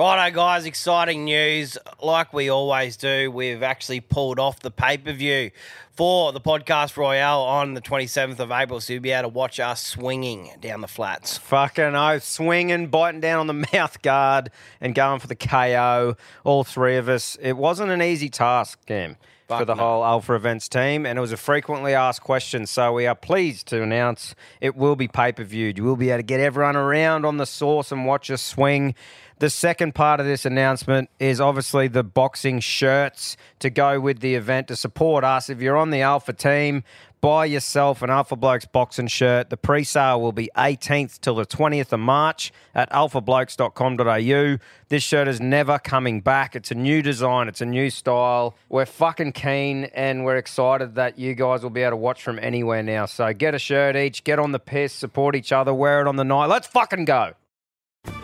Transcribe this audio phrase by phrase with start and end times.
[0.00, 1.76] Righto, guys, exciting news.
[2.02, 5.50] Like we always do, we've actually pulled off the pay per view
[5.92, 8.80] for the podcast Royale on the 27th of April.
[8.80, 11.36] So you'll be able to watch us swinging down the flats.
[11.36, 14.50] Fucking oath, swinging, biting down on the mouth guard,
[14.80, 16.16] and going for the KO.
[16.44, 17.36] All three of us.
[17.38, 19.82] It wasn't an easy task, Cam, for the no.
[19.82, 22.64] whole Alpha Events team, and it was a frequently asked question.
[22.64, 25.76] So we are pleased to announce it will be pay per viewed.
[25.76, 28.94] You will be able to get everyone around on the source and watch us swing.
[29.40, 34.34] The second part of this announcement is obviously the boxing shirts to go with the
[34.34, 35.48] event to support us.
[35.48, 36.84] If you're on the Alpha team,
[37.22, 39.48] buy yourself an Alpha Blokes boxing shirt.
[39.48, 44.58] The pre sale will be 18th till the 20th of March at alphablokes.com.au.
[44.90, 46.54] This shirt is never coming back.
[46.54, 48.54] It's a new design, it's a new style.
[48.68, 52.38] We're fucking keen and we're excited that you guys will be able to watch from
[52.40, 53.06] anywhere now.
[53.06, 56.16] So get a shirt each, get on the piss, support each other, wear it on
[56.16, 56.50] the night.
[56.50, 57.32] Let's fucking go.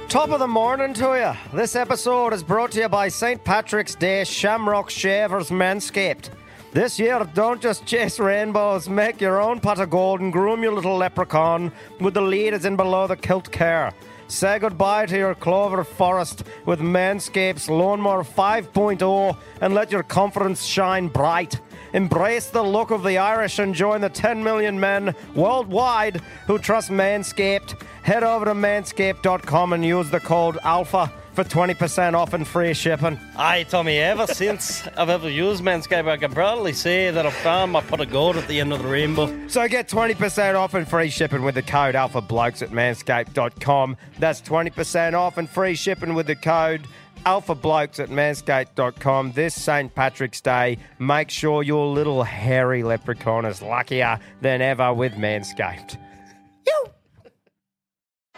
[0.08, 1.56] Top of the morning to you.
[1.56, 3.42] This episode is brought to you by St.
[3.42, 6.30] Patrick's Day Shamrock Shavers Manscaped.
[6.72, 10.72] This year, don't just chase rainbows, make your own pot of gold and groom your
[10.72, 13.92] little leprechaun with the leaders in below the kilt care.
[14.28, 21.06] Say goodbye to your clover forest with Manscaped's Lawnmower 5.0 and let your confidence shine
[21.06, 21.60] bright.
[21.92, 26.90] Embrace the look of the Irish and join the 10 million men worldwide who trust
[26.90, 27.80] Manscaped.
[28.02, 33.16] Head over to manscaped.com and use the code ALPHA for 20% off and free shipping.
[33.36, 37.72] Hey, Tommy, ever since I've ever used Manscaped, I can proudly say that I've found
[37.72, 39.48] my pot of gold at the end of the rainbow.
[39.48, 43.96] So get 20% off and free shipping with the code ALPHABLOKES at manscaped.com.
[44.18, 46.86] That's 20% off and free shipping with the code
[47.24, 49.92] alphablokes at manscaped.com this St.
[49.94, 50.78] Patrick's Day.
[51.00, 55.98] Make sure your little hairy leprechaun is luckier than ever with Manscaped.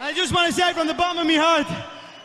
[0.01, 1.67] I just want to say from the bottom of my heart,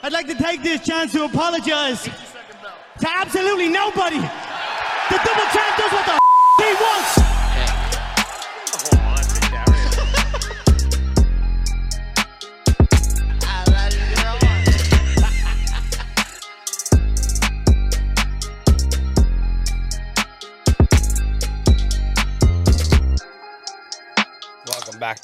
[0.04, 4.18] I'd like to take this chance to apologize to absolutely nobody.
[4.18, 6.18] The double champ does what the
[6.62, 7.23] he wants.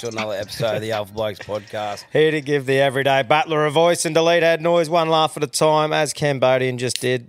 [0.01, 2.05] To another episode of the Alpha Blokes podcast.
[2.13, 5.45] Here to give the everyday battler a voice and delete ad noise one laugh at
[5.45, 7.29] a time, as Cambodian just did.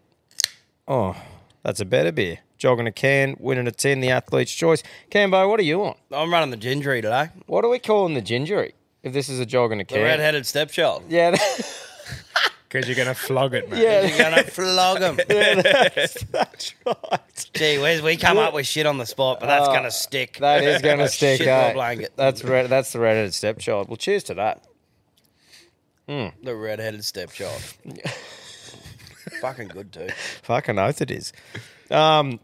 [0.87, 1.15] Oh,
[1.63, 2.39] that's a better beer.
[2.57, 4.83] Jogging a can, winning a 10, the athlete's choice.
[5.09, 5.95] Cambo, what are you on?
[6.13, 7.29] I'm running the gingery today.
[7.45, 8.73] What are we calling the gingery?
[9.03, 10.03] If this is a jogging a The can.
[10.03, 11.03] red-headed stepchild.
[11.09, 11.35] Yeah,
[12.71, 13.81] Because you're going to flog it, man.
[13.81, 15.17] yeah, You're gonna flog him.
[15.27, 17.45] that's, that's right.
[17.53, 20.37] Gee whiz, we come up with shit on the spot, but that's gonna stick.
[20.37, 21.39] That is going to Like stick.
[21.39, 21.73] shit in my eh?
[21.73, 22.13] blanket.
[22.15, 23.89] That's red, that's the redheaded stepchild.
[23.89, 24.63] Well, cheers to that.
[26.07, 27.61] the red-headed stepchild.
[29.41, 30.07] Fucking good too.
[30.43, 31.33] Fucking oath it is.
[31.89, 32.39] Um,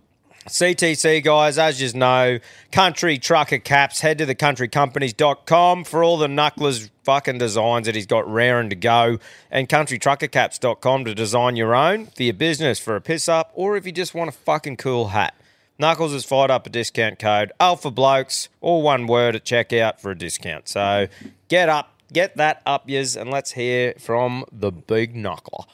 [0.47, 2.39] CTC guys, as you know,
[2.71, 3.99] country trucker caps.
[3.99, 8.75] Head to the countrycompanies.com for all the knucklers fucking designs that he's got raring to
[8.75, 9.19] go,
[9.51, 13.85] and countrytruckercaps.com to design your own for your business, for a piss up, or if
[13.85, 15.33] you just want a fucking cool hat.
[15.79, 20.11] Knuckles has fired up a discount code, Alpha Blokes, all one word at checkout for
[20.11, 20.67] a discount.
[20.67, 21.07] So
[21.49, 25.65] get up, get that up, yous, and let's hear from the big knuckler.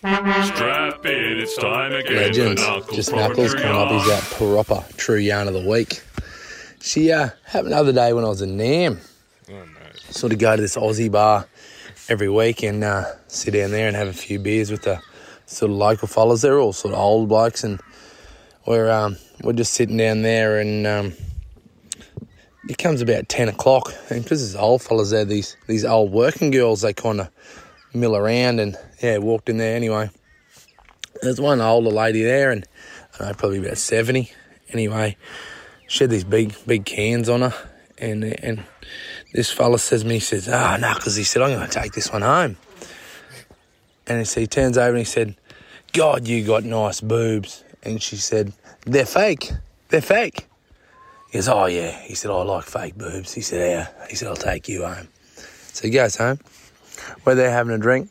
[0.00, 2.62] Strap in, it's time again Legends.
[2.94, 3.90] Just Knuckles coming up.
[3.90, 6.00] He's that proper true yarn of the week.
[6.80, 8.98] She uh, happened the other day when I was in Nam.
[10.08, 11.46] Sort of go to this Aussie bar
[12.08, 15.02] every week and uh, sit down there and have a few beers with the
[15.44, 16.40] sort of local fellas.
[16.40, 17.78] They're all sort of old blokes and
[18.66, 21.12] we're um, we're just sitting down there and um,
[22.70, 26.50] it comes about ten o'clock and because there's old fellas there, these these old working
[26.50, 27.28] girls, they kind of
[27.92, 30.10] mill around and yeah, walked in there anyway.
[31.22, 32.66] There's one older lady there, and
[33.14, 34.32] I don't know, probably about seventy.
[34.70, 35.16] Anyway,
[35.86, 37.54] she had these big, big cans on her,
[37.98, 38.64] and and
[39.32, 41.72] this fella says to me, he says, "Ah, no," because he said, "I'm going to
[41.72, 42.56] take this one home."
[44.06, 45.36] And he, turns over and he said,
[45.92, 48.52] "God, you got nice boobs." And she said,
[48.86, 49.50] "They're fake.
[49.88, 50.46] They're fake."
[51.30, 54.28] He goes, "Oh yeah." He said, "I like fake boobs." He said, "Yeah." He said,
[54.28, 55.08] "I'll take you home."
[55.72, 56.38] So he goes home.
[57.24, 58.10] We're there having a drink.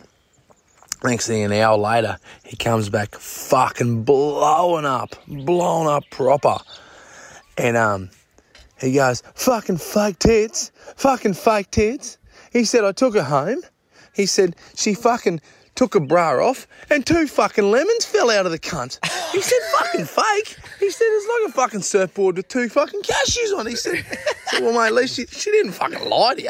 [1.04, 6.58] Next thing, an hour later, he comes back fucking blowing up, blown up proper.
[7.58, 8.10] And um,
[8.82, 12.18] he goes, fucking fake tits, fucking fake tits.
[12.52, 13.62] He said, I took her home.
[14.14, 15.40] He said, she fucking
[15.76, 19.00] took her bra off and two fucking lemons fell out of the cunt.
[19.32, 20.58] He said, fucking fake.
[20.80, 23.66] He said, it's like a fucking surfboard with two fucking cashews on.
[23.68, 24.06] He said,
[24.60, 26.50] well, mate, at least she, she didn't fucking lie to you.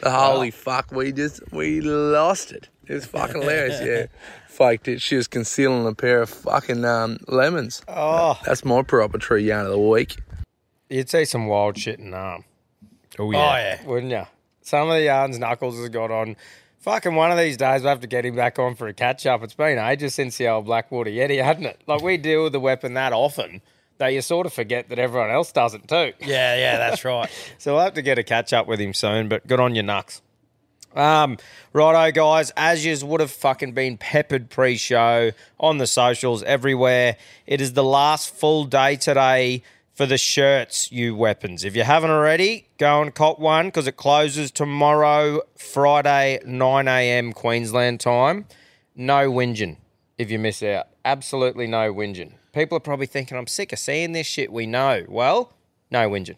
[0.00, 2.68] But holy fuck, we just, we lost it.
[2.86, 3.80] It was fucking hilarious.
[3.82, 4.06] Yeah,
[4.48, 5.00] faked it.
[5.02, 7.82] She was concealing a pair of fucking um, lemons.
[7.88, 10.16] Oh, That's my proper true yarn of the week.
[10.88, 12.44] you'd see some wild shit in um,
[13.18, 13.84] Oh Oh yeah.
[13.84, 14.24] wouldn't you?
[14.62, 16.36] Some of the yarns Knuckles has got on.
[16.80, 19.26] Fucking one of these days, we'll have to get him back on for a catch
[19.26, 19.42] up.
[19.42, 21.80] It's been ages since the old Blackwater Yeti, hadn't it?
[21.88, 23.60] Like, we deal with the weapon that often
[23.98, 26.12] that you sort of forget that everyone else does it too.
[26.20, 27.28] Yeah, yeah, that's right.
[27.58, 29.82] So we'll have to get a catch up with him soon, but good on your
[29.84, 30.20] Knucks.
[30.96, 31.36] Um,
[31.72, 37.16] righto, guys, as would have fucking been peppered pre show on the socials everywhere.
[37.46, 39.62] It is the last full day today
[39.92, 41.64] for the shirts, you weapons.
[41.64, 47.32] If you haven't already, go and cop one because it closes tomorrow, Friday, 9 a.m.
[47.32, 48.46] Queensland time.
[48.94, 49.76] No whinging
[50.18, 50.88] if you miss out.
[51.04, 52.32] Absolutely no whinging.
[52.52, 54.52] People are probably thinking, I'm sick of seeing this shit.
[54.52, 55.04] We know.
[55.08, 55.52] Well,
[55.90, 56.36] no whinging.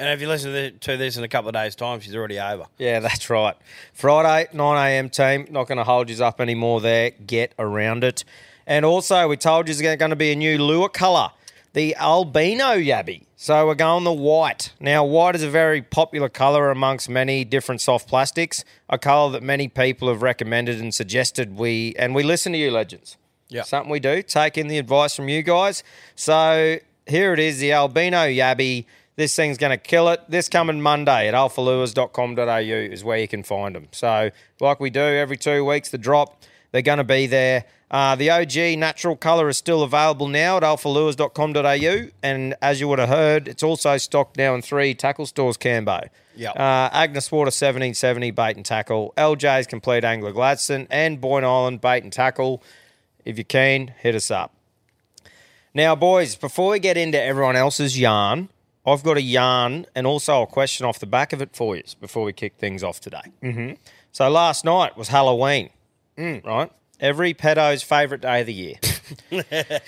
[0.00, 2.66] And if you listen to this in a couple of days' time, she's already over.
[2.78, 3.56] Yeah, that's right.
[3.92, 5.10] Friday, 9 a.m.
[5.10, 5.48] team.
[5.50, 7.10] Not going to hold you up anymore there.
[7.10, 8.24] Get around it.
[8.64, 11.30] And also, we told you there's going to be a new lure colour,
[11.72, 13.24] the albino yabby.
[13.34, 14.72] So we're going the white.
[14.78, 19.42] Now, white is a very popular colour amongst many different soft plastics, a colour that
[19.42, 23.16] many people have recommended and suggested we, and we listen to you, legends.
[23.48, 23.62] Yeah.
[23.62, 25.82] Something we do, take in the advice from you guys.
[26.14, 28.84] So here it is, the albino yabby.
[29.18, 30.20] This thing's going to kill it.
[30.28, 33.88] This coming Monday at alphalures.com.au is where you can find them.
[33.90, 34.30] So,
[34.60, 37.64] like we do every two weeks, the drop, they're going to be there.
[37.90, 42.10] Uh, the OG natural colour is still available now at alphalures.com.au.
[42.22, 46.08] And as you would have heard, it's also stocked now in three tackle stores, Cambo.
[46.36, 46.54] Yep.
[46.54, 52.04] Uh, Agnes Water 1770 bait and tackle, LJ's Complete Angler Gladstone, and Boyne Island bait
[52.04, 52.62] and tackle.
[53.24, 54.54] If you're keen, hit us up.
[55.74, 58.50] Now, boys, before we get into everyone else's yarn,
[58.92, 61.82] I've got a yarn and also a question off the back of it for you
[62.00, 63.22] before we kick things off today.
[63.42, 63.74] Mm-hmm.
[64.12, 65.70] So last night was Halloween,
[66.44, 66.70] right?
[67.00, 68.74] Every pedo's favourite day of the year.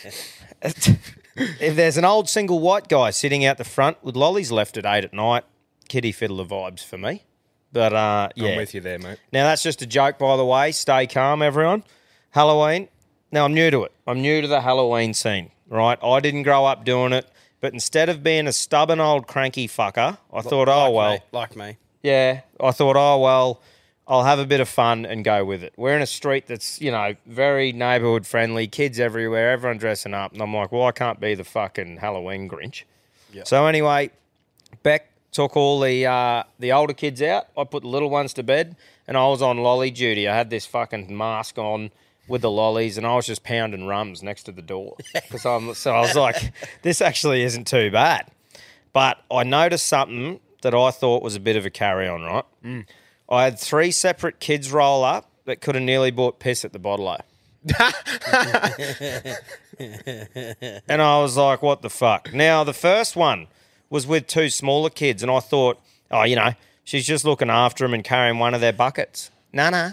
[0.62, 4.86] if there's an old single white guy sitting out the front with lollies left at
[4.86, 5.44] eight at night,
[5.88, 7.24] kitty fiddler vibes for me.
[7.72, 9.18] But uh, yeah, I'm with you there, mate.
[9.32, 10.72] now that's just a joke, by the way.
[10.72, 11.84] Stay calm, everyone.
[12.30, 12.88] Halloween.
[13.32, 13.92] Now I'm new to it.
[14.06, 15.50] I'm new to the Halloween scene.
[15.68, 15.98] Right?
[16.02, 17.30] I didn't grow up doing it,
[17.60, 21.56] but instead of being a stubborn old cranky fucker, I thought, oh well, me, like
[21.56, 21.76] me.
[22.02, 22.40] yeah.
[22.58, 23.60] I thought, oh well,
[24.08, 25.72] I'll have a bit of fun and go with it.
[25.76, 30.32] We're in a street that's you know very neighbourhood friendly, kids everywhere, everyone dressing up,
[30.32, 32.82] and I'm like, well, I can't be the fucking Halloween Grinch.
[33.44, 34.10] So anyway,
[34.82, 37.46] Beck took all the uh, the older kids out.
[37.56, 38.74] I put the little ones to bed,
[39.06, 40.26] and I was on lolly duty.
[40.26, 41.90] I had this fucking mask on
[42.30, 45.74] with the lollies, and I was just pounding rums next to the door because I'm.
[45.74, 48.30] So I was like, this actually isn't too bad.
[48.92, 52.22] But I noticed something that I thought was a bit of a carry on.
[52.22, 52.86] Right, mm.
[53.28, 56.78] I had three separate kids roll up that could have nearly bought piss at the
[56.78, 57.08] bottle.
[57.08, 57.18] Eh?
[60.88, 62.32] and I was like, what the fuck?
[62.32, 63.48] Now, the first one
[63.90, 65.80] was with two smaller kids, and I thought,
[66.10, 66.52] oh, you know,
[66.84, 69.30] she's just looking after them and carrying one of their buckets.
[69.52, 69.90] Nah.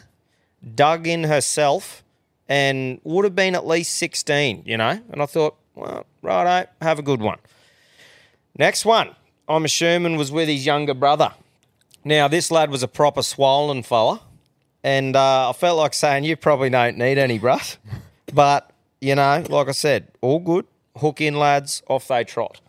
[0.75, 2.03] Dug in herself
[2.49, 4.99] and would have been at least 16, you know?
[5.11, 7.39] And I thought, well, righto, have a good one.
[8.57, 9.15] Next one,
[9.47, 11.33] I'm assuming was with his younger brother.
[12.03, 14.21] Now, this lad was a proper swollen fella,
[14.83, 17.77] and uh, I felt like saying, you probably don't need any, bruh.
[18.33, 20.65] But, you know, like I said, all good.
[20.97, 22.59] Hook in, lads, off they trot.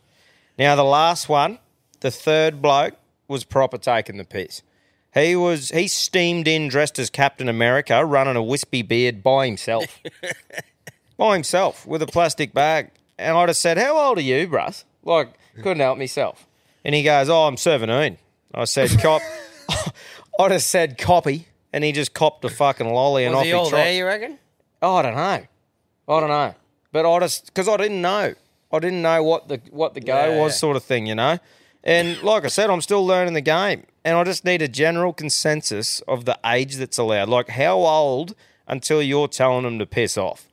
[0.57, 1.59] Now, the last one,
[1.99, 2.95] the third bloke,
[3.27, 4.63] was proper taking the piss.
[5.19, 9.87] He was he steamed in dressed as Captain America, running a wispy beard by himself.
[11.17, 12.91] by himself with a plastic bag.
[13.19, 14.85] And I just said, How old are you, bruss?
[15.03, 16.47] Like, couldn't help myself.
[16.85, 18.17] And he goes, Oh, I'm 17.
[18.55, 19.23] I said, Cop.
[20.39, 21.47] I just said, Copy.
[21.73, 23.85] And he just copped a fucking lolly and Was off he he all trot.
[23.85, 24.39] there, you reckon?
[24.81, 25.21] Oh, I don't know.
[25.21, 26.55] I don't know.
[26.93, 28.35] But I just because I didn't know.
[28.73, 30.41] I didn't know what the what the go Yeah.
[30.43, 31.39] was, sort of thing, you know.
[31.85, 35.13] And like I said, I'm still learning the game, and I just need a general
[35.13, 37.29] consensus of the age that's allowed.
[37.29, 38.35] Like, how old
[38.67, 40.47] until you're telling them to piss off?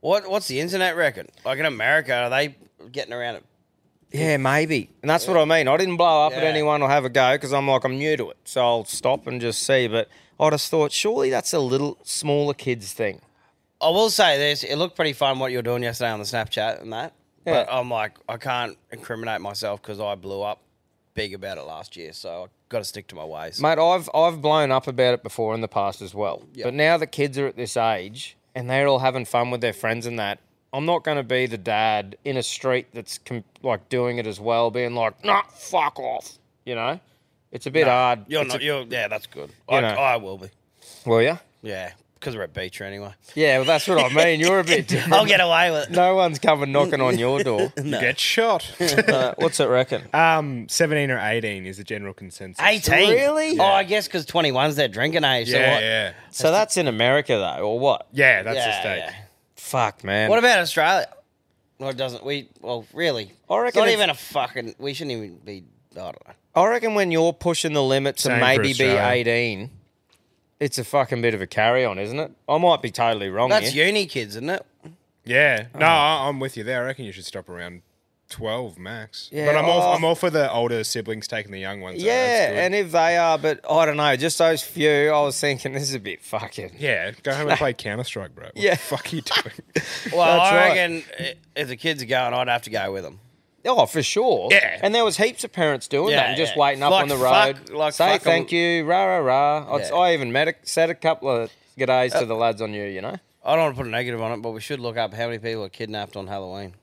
[0.00, 1.28] What What's the internet reckon?
[1.44, 2.56] Like in America, are they
[2.90, 3.44] getting around it?
[4.12, 4.88] Yeah, maybe.
[5.02, 5.68] And that's what I mean.
[5.68, 6.48] I didn't blow up at Yeah.
[6.48, 9.26] anyone or have a go because I'm like I'm new to it, so I'll stop
[9.26, 9.86] and just see.
[9.88, 10.08] But
[10.38, 13.20] I just thought, surely that's a little smaller kids thing.
[13.80, 16.24] I will say this: it looked pretty fun what you were doing yesterday on the
[16.24, 17.12] Snapchat and that.
[17.46, 17.64] Yeah.
[17.64, 20.60] But I'm like, I can't incriminate myself because I blew up
[21.14, 23.60] big about it last year, so I got to stick to my ways.
[23.60, 26.42] Mate, I've I've blown up about it before in the past as well.
[26.54, 26.64] Yeah.
[26.64, 29.74] But now the kids are at this age and they're all having fun with their
[29.74, 30.38] friends and that.
[30.72, 34.26] I'm not going to be the dad in a street that's com- like doing it
[34.26, 37.00] as well, being like, "Nah, fuck off." You know,
[37.50, 38.24] it's a bit hard.
[38.28, 38.60] You're It's not.
[38.62, 39.50] a- you're yeah, that's good.
[39.68, 39.88] I, know.
[39.88, 40.46] I will be.
[41.04, 41.38] will you?
[41.62, 43.12] Yeah, because we're at Beecher anyway.
[43.34, 44.38] Yeah, well, that's what I mean.
[44.40, 45.14] You're a bit different.
[45.14, 45.90] I'll get away with it.
[45.90, 47.72] No one's coming knocking on your door.
[47.82, 48.70] You get shot.
[48.80, 50.02] Uh, what's it reckon?
[50.14, 52.62] um, 17 or 18 is the general consensus.
[52.64, 53.10] 18.
[53.10, 53.58] Really?
[53.58, 55.50] Oh, I guess because 21's their drinking age.
[55.50, 55.82] So Yeah, what?
[55.82, 56.12] yeah.
[56.30, 58.06] So that's in America, though, or what?
[58.12, 58.96] Yeah, that's the Yeah, state.
[58.98, 59.14] yeah.
[59.56, 60.28] Fuck, man.
[60.30, 61.08] What about Australia?
[61.78, 62.24] Well, it doesn't.
[62.24, 63.32] We well, really.
[63.48, 64.74] I It's reckon not it's- even a fucking.
[64.78, 65.64] We shouldn't even be.
[65.92, 66.34] I don't know.
[66.54, 69.70] I reckon when you're pushing the limit to Same maybe be 18,
[70.60, 72.32] it's a fucking bit of a carry on, isn't it?
[72.48, 73.86] I might be totally wrong That's here.
[73.86, 74.64] uni kids, isn't it?
[75.24, 75.66] Yeah.
[75.74, 75.78] Oh.
[75.78, 76.82] No, I- I'm with you there.
[76.82, 77.82] I reckon you should stop around
[78.30, 79.28] 12 max.
[79.32, 79.92] Yeah, but I'm all, oh.
[79.92, 82.00] I'm all for the older siblings taking the young ones.
[82.02, 82.58] Yeah, That's good.
[82.60, 85.82] and if they are, but I don't know, just those few, I was thinking this
[85.82, 86.76] is a bit fucking.
[86.78, 88.44] yeah, go home and play Counter Strike, bro.
[88.46, 88.72] What Yeah.
[88.72, 89.54] the fuck are you doing?
[90.12, 90.68] Well, That's I right.
[90.76, 93.18] reckon i- if the kids are going, I'd have to go with them.
[93.66, 94.48] Oh, for sure.
[94.50, 94.78] Yeah.
[94.82, 96.62] And there was heaps of parents doing Yeah, that and just yeah.
[96.62, 97.70] waiting up Like on the fuck- road.
[97.70, 98.24] like Say fuck 'em.
[98.24, 99.74] thank you, rah, rah, rah.
[99.74, 99.94] I'd- Yeah.
[99.94, 102.84] I even met a, said a couple of g'days Uh, to the lads on you,
[102.84, 103.16] you know?
[103.44, 105.26] I don't want to put a negative on it, but we should look up how
[105.26, 106.74] many people are kidnapped on Halloween.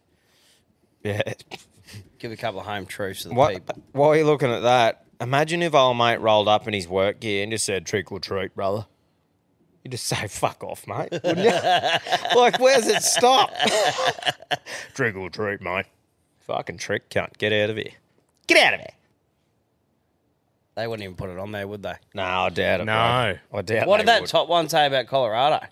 [1.04, 1.22] Yeah.
[2.20, 3.82] Give a couple of home truths to the What, people.
[3.94, 7.44] while you're looking at that, imagine if old mate rolled up in his work gear
[7.44, 8.86] and just said, trick or treat, brother.
[9.84, 11.10] You just say, fuck off, mate.
[11.12, 11.52] Wouldn't you?
[12.36, 13.52] like, where's it stop?
[14.96, 15.86] trick or treat, mate.
[16.48, 17.38] Fucking trick, cunt.
[17.38, 17.92] Get out of here.
[18.48, 18.90] Get out of here.
[20.76, 21.96] They wouldn't even put it on there, would they?
[22.14, 22.86] No, I doubt it.
[22.86, 23.36] No.
[23.52, 23.60] bro.
[23.60, 24.30] I doubt What they did that would.
[24.30, 25.66] top one say about Colorado?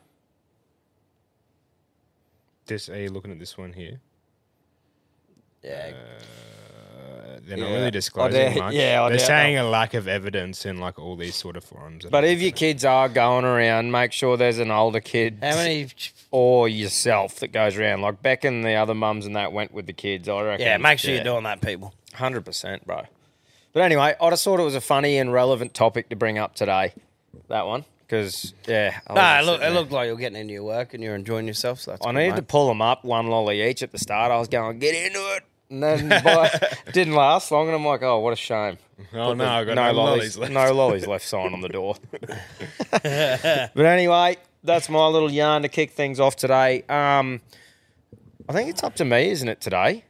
[2.65, 4.00] This, are you looking at this one here?
[5.63, 6.24] Yeah, Uh,
[7.46, 7.75] they're not Yeah.
[7.75, 8.74] really disclosing doubt- much.
[8.74, 11.63] yeah, I they're doubt saying a lack of evidence in like all these sort of
[11.63, 12.05] forums.
[12.10, 15.88] But if your kids are going around, make sure there's an older kid how many?
[16.32, 18.01] or yourself that goes around.
[18.01, 20.65] Like Beck and the other mums and that went with the kids, I reckon.
[20.65, 21.94] Yeah, make sure you're doing that, people.
[22.13, 23.03] Hundred percent, bro.
[23.74, 26.55] But anyway, I just thought it was a funny and relevant topic to bring up
[26.55, 26.94] today.
[27.50, 29.72] That one, because yeah, I was No, just it, look, it there.
[29.72, 31.82] looked like you're getting into your work and you're enjoying yourself.
[31.82, 32.48] So that's I good, needed to mate.
[32.48, 34.32] pull them up one lolly each at the start.
[34.32, 36.50] I was going get into it, and then boy,
[36.91, 37.67] didn't last long.
[37.67, 38.77] And I'm like, oh, what a shame.
[39.13, 40.53] oh no, I've got no, lollies left.
[40.53, 41.95] no lollies left sign on the door.
[42.91, 46.84] but anyway, that's my little yarn to kick things off today.
[46.89, 47.41] Um,
[48.48, 50.03] I think it's up to me, isn't it today?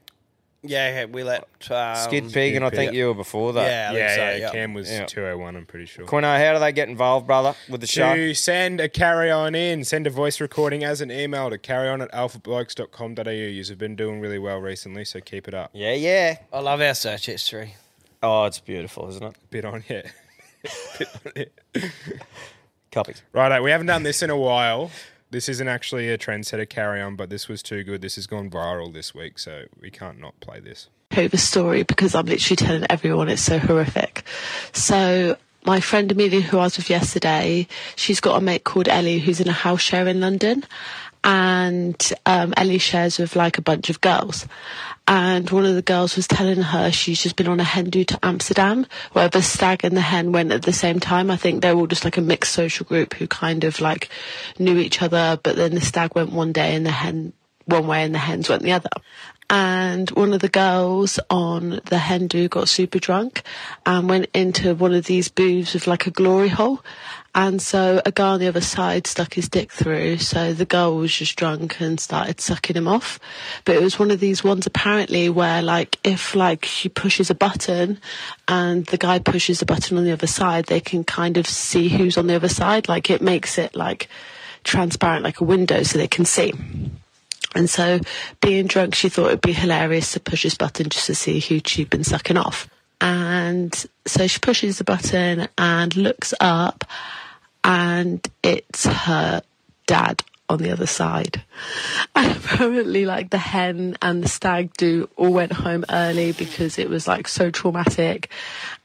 [0.70, 2.98] Yeah, we let um, Skid Pig, and I think Pig.
[2.98, 3.68] you were before that.
[3.68, 4.52] Yeah, I think Yeah, so, yeah, yeah.
[4.52, 5.06] Cam was Yeah.
[5.06, 6.06] 201, I'm pretty sure.
[6.06, 8.16] Quino, how do they get involved, brother, with the show?
[8.16, 12.02] To send a carry on in, send a voice recording as an email to carryon
[12.02, 13.30] at alphablokes.com.au.
[13.32, 15.72] You've been doing really well recently, so keep it up.
[15.74, 16.38] Yeah, yeah.
[16.54, 17.76] I love our search history.
[18.24, 19.36] Oh, it's beautiful, isn't it?
[19.50, 20.08] Bit on it.
[20.98, 21.92] Bit on it.
[22.92, 23.22] Copies.
[23.34, 24.90] Righto, we haven't done this in a while.
[25.32, 28.02] This isn't actually a trendsetter carry on, but this was too good.
[28.02, 30.90] This has gone viral this week, so we can't not play this.
[31.18, 34.24] over story because I'm literally telling everyone it's so horrific.
[34.74, 39.20] So my friend Amelia, who I was with yesterday, she's got a mate called Ellie
[39.20, 40.64] who's in a house share in London,
[41.26, 44.48] and um, Ellie shares with like a bunch of girls.
[45.08, 48.04] And one of the girls was telling her she's just been on a hen do
[48.06, 51.32] to Amsterdam, where the stag and the hen went at the same time.
[51.32, 54.10] I think they're all just like a mixed social group who kind of like
[54.60, 57.34] knew each other, but then the stag went one day and the hen
[57.66, 58.90] one way and the hens went the other.
[59.50, 63.44] And one of the girls on the hen do got super drunk
[63.86, 66.84] and went into one of these booths with like a glory hole.
[67.36, 70.20] And so a guy on the other side stuck his dick through.
[70.20, 73.20] So the girl was just drunk and started sucking him off.
[73.66, 77.36] But it was one of these ones apparently where like if like she pushes a
[77.36, 78.00] button
[78.48, 81.90] and the guy pushes a button on the other side, they can kind of see
[81.90, 82.88] who's on the other side.
[82.88, 84.08] Like it makes it like
[84.64, 86.54] transparent like a window so they can see.
[87.54, 88.02] And so,
[88.42, 91.62] being drunk, she thought it'd be hilarious to push this button just to see who
[91.66, 92.68] she'd been sucking off.
[93.00, 93.74] And
[94.06, 96.84] so she pushes the button and looks up,
[97.66, 99.42] and it's her
[99.88, 101.44] dad on the other side.
[102.18, 106.90] And apparently, like the hen and the stag do all went home early because it
[106.90, 108.30] was like so traumatic.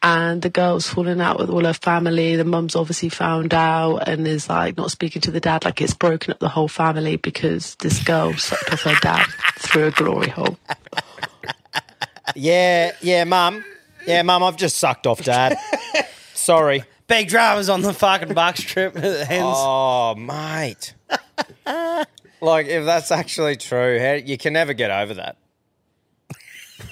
[0.03, 2.35] And the girl's falling out with all her family.
[2.35, 5.65] The mum's obviously found out and is like not speaking to the dad.
[5.65, 9.27] Like it's broken up the whole family because this girl sucked off her dad
[9.59, 10.59] through a glory hole.
[12.37, 13.65] Yeah, yeah, mum.
[14.07, 15.59] Yeah, mum, I've just sucked off dad.
[16.35, 16.85] Sorry.
[17.11, 18.95] Big dramas on the fucking Bucks trip.
[18.97, 19.43] Hens.
[19.45, 20.95] Oh, mate.
[22.41, 25.37] like, if that's actually true, how, you can never get over that.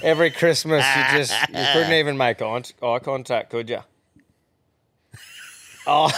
[0.03, 3.79] Every Christmas, you just you couldn't even make eye, eye contact, could you?
[5.91, 6.11] Oh,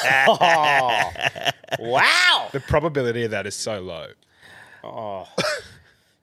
[1.80, 2.50] wow!
[2.52, 4.08] The probability of that is so low.
[4.84, 5.30] Oh,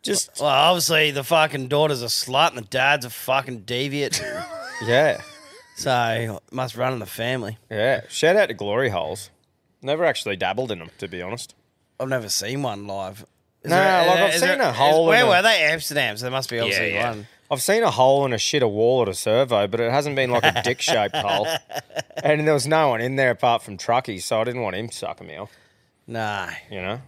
[0.02, 4.20] just Well, obviously the fucking daughter's a slut and the dad's a fucking deviant.
[4.85, 5.23] yeah,
[5.78, 7.58] so must run in the family.
[7.70, 8.02] yeah.
[8.08, 9.30] Shout out to Glory Holes.
[9.80, 11.54] Never actually dabbled in them, to be honest.
[12.00, 13.25] I've never seen one live.
[13.62, 15.62] Is No, like, I've is seen a hole Where in a- were they?
[15.64, 16.16] Amsterdam.
[16.16, 17.11] So there must be obviously yeah.
[17.11, 17.26] one.
[17.50, 20.16] I've seen a hole in a shit a wall at a servo, but it hasn't
[20.16, 21.47] been like a dick shaped hole.
[22.23, 24.90] And there was no one in there apart from Truckee, so I didn't want him
[24.90, 25.50] sucking me off,
[26.06, 26.49] No.
[26.70, 27.00] you know?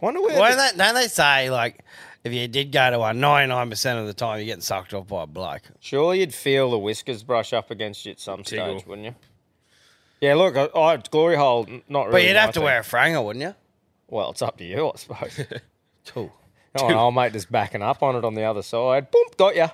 [0.00, 0.38] Wonder where.
[0.38, 1.78] Why the- don't they, don't they say like
[2.24, 4.94] if you did go to one, ninety nine percent of the time you're getting sucked
[4.94, 5.62] off by a bloke?
[5.78, 8.78] Surely you'd feel the whiskers brush up against you at some Tickle.
[8.78, 9.14] stage, wouldn't you?
[10.20, 12.12] Yeah, look, I, I glory hole, not really.
[12.12, 12.64] But you'd my have to thing.
[12.64, 13.54] wear a franger, wouldn't you?
[14.08, 15.40] Well, it's up to you, I suppose.
[16.06, 16.30] Cool.
[16.78, 19.10] oh, and I'll make just backing up on it on the other side.
[19.10, 19.70] Boom, got ya.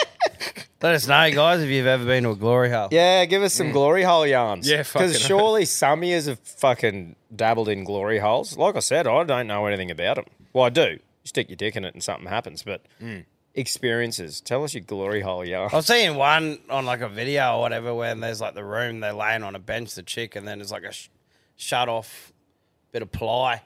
[0.82, 2.88] Let us know, guys, if you've ever been to a glory hole.
[2.90, 3.72] Yeah, give us some mm.
[3.72, 4.68] glory hole yarns.
[4.68, 8.58] Yeah, fucking because surely some years have fucking dabbled in glory holes.
[8.58, 10.24] Like I said, I don't know anything about them.
[10.52, 10.82] Well, I do.
[10.82, 13.20] You stick your dick in it and something happens, but hmm.
[13.54, 14.40] experiences.
[14.40, 15.70] Tell us your glory hole yarn.
[15.72, 19.00] I was seeing one on like a video or whatever where there's like the room
[19.00, 21.08] they're laying on a bench, the chick, and then there's like a sh-
[21.56, 22.32] shut off
[22.92, 23.62] bit of ply,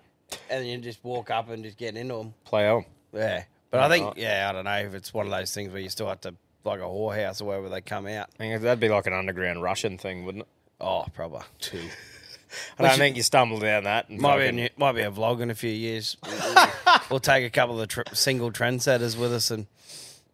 [0.50, 2.34] and then you just walk up and just get into them.
[2.44, 2.84] Play on.
[3.12, 5.80] Yeah, but I think yeah, I don't know if it's one of those things where
[5.80, 8.28] you still have to like a whorehouse or wherever they come out.
[8.34, 10.48] I think that'd be like an underground Russian thing, wouldn't it?
[10.80, 11.82] Oh, probably two.
[12.78, 14.08] I don't think you stumble down that.
[14.08, 16.16] And Might be a fucking- new, might be a vlog in a few years.
[17.10, 19.66] we'll take a couple of the tr- single trendsetters with us and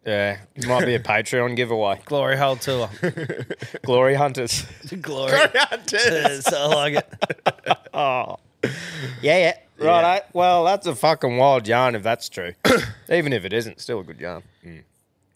[0.05, 2.01] yeah, it might be a Patreon giveaway.
[2.05, 2.89] glory hole tour.
[3.83, 4.65] Glory hunters.
[5.01, 6.45] glory, hunters.
[6.47, 7.77] I like it.
[7.93, 8.37] oh.
[9.21, 9.57] Yeah, yeah.
[9.77, 10.23] Right.
[10.33, 12.53] Well, that's a fucking wild yarn if that's true.
[13.09, 14.43] Even if it isn't, still a good yarn.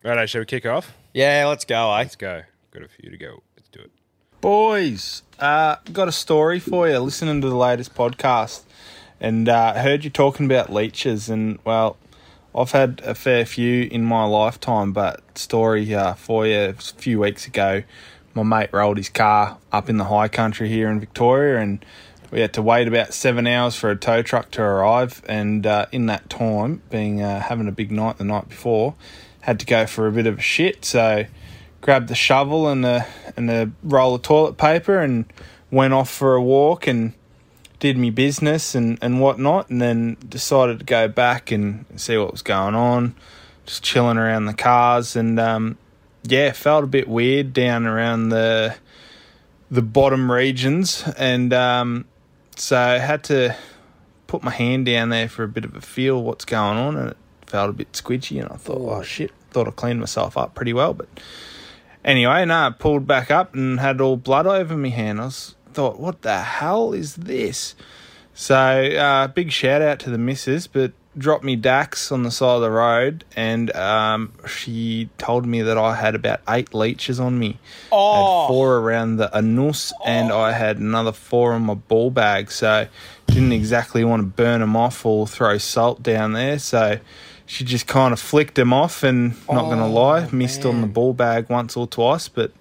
[0.04, 0.94] Righto, shall we kick off?
[1.14, 1.98] Yeah, let's go, eh?
[2.00, 2.44] Let's go.
[2.72, 3.42] Got a few to go.
[3.56, 3.92] Let's do it.
[4.42, 7.00] Boys, uh, got a story for you.
[7.00, 8.64] Listening to the latest podcast,
[9.20, 11.30] and uh, heard you talking about leeches.
[11.30, 11.98] And well,
[12.56, 16.58] I've had a fair few in my lifetime, but story uh, for you.
[16.58, 17.84] A few weeks ago,
[18.34, 21.84] my mate rolled his car up in the high country here in Victoria, and
[22.32, 25.22] we had to wait about seven hours for a tow truck to arrive.
[25.28, 28.96] And uh, in that time, being uh, having a big night the night before,
[29.42, 30.84] had to go for a bit of a shit.
[30.84, 31.26] So
[31.82, 35.26] grabbed the shovel and the and the roll of toilet paper and
[35.72, 37.14] went off for a walk and
[37.80, 42.32] did me business and, and whatnot and then decided to go back and see what
[42.32, 43.16] was going on.
[43.66, 45.78] Just chilling around the cars and um,
[46.24, 48.76] yeah, felt a bit weird down around the
[49.70, 52.06] the bottom regions and um,
[52.56, 53.54] so I had to
[54.26, 57.10] put my hand down there for a bit of a feel what's going on and
[57.12, 60.56] it felt a bit squidgy and I thought, oh shit, thought I cleaned myself up
[60.56, 61.10] pretty well, but
[62.06, 65.20] anyway, no, I pulled back up and had all blood over my hand.
[65.20, 67.76] I was thought, what the hell is this?
[68.34, 72.56] So uh, big shout out to the missus, but dropped me Dax on the side
[72.56, 77.38] of the road, and um, she told me that I had about eight leeches on
[77.38, 77.60] me.
[77.92, 78.42] Oh.
[78.42, 82.50] Had four around the anus, and I had another four on my ball bag.
[82.50, 82.88] So
[83.28, 86.58] didn't exactly want to burn them off or throw salt down there.
[86.58, 87.00] So
[87.46, 91.14] she just kind of flicked them off, and not gonna lie, missed on the ball
[91.14, 92.52] bag once or twice, but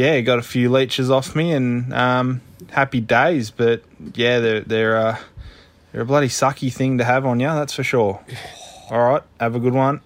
[0.00, 3.50] yeah, got a few leeches off me, and um, happy days.
[3.50, 3.82] But
[4.14, 5.18] yeah, they're they're uh,
[5.92, 8.20] they're a bloody sucky thing to have on you, that's for sure.
[8.90, 10.00] All right, have a good one.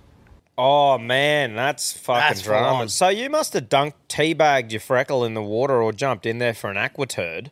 [0.58, 2.78] Oh man, that's fucking That's full drama.
[2.82, 2.88] on.
[2.88, 6.54] So you must have dunked teabagged your freckle in the water or jumped in there
[6.54, 7.50] for an aqua turd,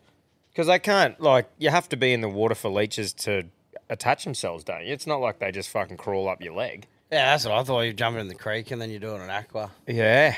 [0.50, 3.44] because they can't like you have to be in the water for leeches to
[3.88, 4.92] attach themselves, don't you?
[4.92, 6.86] It's not like they just fucking crawl up your leg.
[7.10, 7.80] Yeah, that's what I thought.
[7.82, 9.70] You're jumping in the creek and then you're doing an aqua.
[9.86, 10.34] Yeah.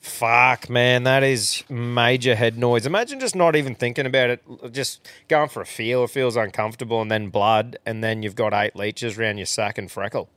[0.00, 2.86] Fuck, man, that is major head noise.
[2.86, 6.04] Imagine just not even thinking about it, just going for a feel.
[6.04, 9.76] It feels uncomfortable, and then blood, and then you've got eight leeches around your sack
[9.76, 10.30] and freckle.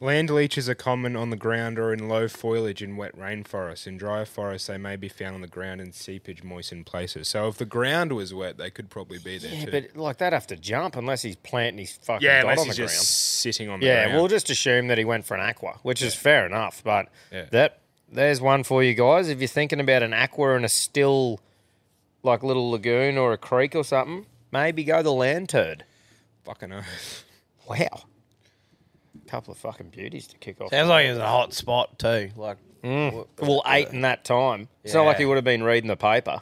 [0.00, 3.84] Land leeches are common on the ground or in low foliage in wet rainforests.
[3.86, 7.26] In drier forests, they may be found on the ground in seepage moistened places.
[7.28, 9.70] So if the ground was wet, they could probably be there Yeah, too.
[9.72, 12.66] but like they'd have to jump unless he's planting his fucking yeah, dot unless on
[12.66, 13.06] he's the just ground.
[13.06, 14.18] sitting on the Yeah, ground.
[14.18, 16.80] we'll just assume that he went for an aqua, which is fair enough.
[16.84, 17.46] But Yeah.
[17.50, 19.28] that there's one for you guys.
[19.28, 21.40] If you're thinking about an aqua in a still,
[22.22, 25.84] like little lagoon or a creek or something, maybe go the land turd.
[26.44, 27.24] fucking oath.
[27.68, 28.04] Wow,
[29.28, 30.70] couple of fucking beauties to kick off.
[30.70, 32.30] Sounds like it was a hot spot too.
[32.34, 33.26] Like, mm.
[33.40, 34.68] well, eight in that time.
[34.82, 35.18] It's not like Yeah.
[35.20, 36.40] he would have been reading the paper.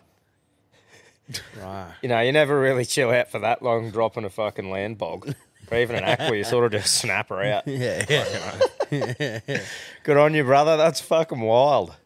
[1.61, 1.92] right.
[2.02, 5.35] You know, you never really chill out for that long dropping a fucking land bog.
[5.68, 7.66] Or even an aqua, you sort of just snap her out.
[7.66, 8.61] Yeah, yeah.
[8.90, 10.77] Good on you, brother.
[10.77, 11.96] That's fucking wild.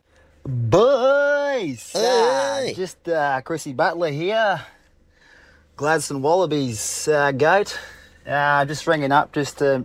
[0.46, 1.92] Boys!
[1.94, 4.62] Ah, just uh, Chrissy Butler here.
[5.76, 7.78] Gladstone Wallabies uh, goat.
[8.26, 9.84] Uh, just ringing up just to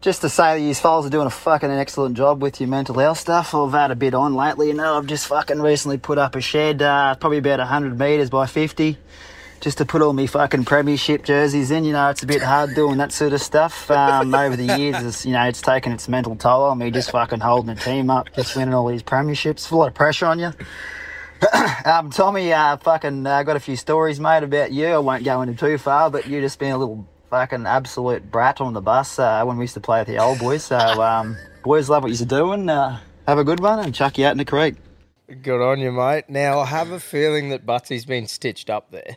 [0.00, 2.96] just to say that you fellas are doing a fucking excellent job with your mental
[2.96, 3.52] health stuff.
[3.52, 4.96] I've had a bit on lately, you know.
[4.96, 8.98] I've just fucking recently put up a shed, uh, probably about 100 metres by 50,
[9.60, 11.84] just to put all my fucking premiership jerseys in.
[11.84, 13.90] You know, it's a bit hard doing that sort of stuff.
[13.96, 17.10] Um, over the years, it's, you know, it's taken its mental toll on me, just
[17.10, 19.50] fucking holding the team up, just winning all these premierships.
[19.50, 20.52] It's a lot of pressure on you.
[21.84, 24.86] um, Tommy, uh, fucking uh, got a few stories, mate, about you.
[24.86, 28.60] I won't go into too far, but you just been a little fucking absolute brat
[28.60, 30.64] on the bus uh, when we used to play with the old boys.
[30.64, 32.68] So, um, boys love what you're doing.
[32.68, 34.76] Uh, have a good one and chuck you out in the creek.
[35.42, 36.24] Good on you, mate.
[36.28, 39.16] Now, I have a feeling that Butsy's been stitched up there.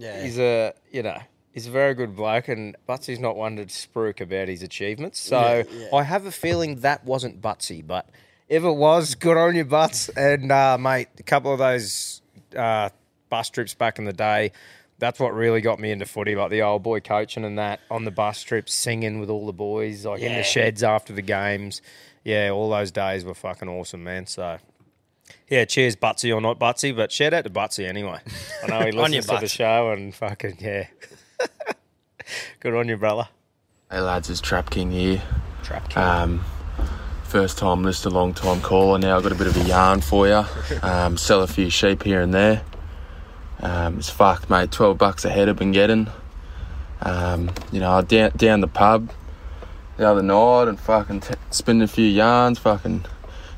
[0.00, 0.22] Yeah.
[0.22, 1.18] He's a, you know,
[1.52, 5.20] he's a very good bloke, and Butsy's not one to spruik about his achievements.
[5.20, 5.38] So
[5.70, 5.88] Yeah, yeah.
[5.96, 8.08] I have a feeling that wasn't Butsy, but
[8.48, 10.08] if it was, good on you, Butts.
[10.10, 12.22] And, uh, mate, a couple of those
[12.56, 12.88] uh,
[13.28, 14.52] bus trips back in the day,
[14.98, 18.04] that's what really got me into footy, like the old boy coaching and that on
[18.04, 20.38] the bus trips, singing with all the boys, like in Yeah.
[20.38, 21.80] the sheds after the games.
[22.24, 24.26] Yeah, all those days were fucking awesome, man.
[24.26, 24.58] So,
[25.48, 28.20] yeah, cheers, Butsy or not Butsy, but shout out to Butsy anyway.
[28.62, 30.86] I know he On your listens to the show and fucking, yeah.
[32.60, 33.28] Good on you, brother.
[33.90, 35.22] Hey lads, it's Trap King here.
[35.62, 36.02] Trap King.
[36.02, 36.44] Um,
[37.24, 38.98] first time listener, long time caller.
[38.98, 40.44] Now I've got a bit of a yarn for you.
[40.82, 42.62] Um, sell a few sheep here and there.
[43.60, 44.70] Um, it's fucked, mate.
[44.70, 46.08] Twelve bucks a head I've been getting.
[47.02, 49.10] Um, you know, I down down the pub
[49.96, 53.04] the other night and fucking t- spinning a few yarns, fucking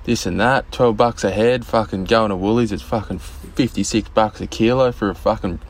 [0.05, 0.71] this and that.
[0.73, 1.65] Twelve bucks a head.
[1.67, 2.73] Fucking going to Woolies.
[2.73, 5.61] It's fucking fifty six bucks a kilo for a fucking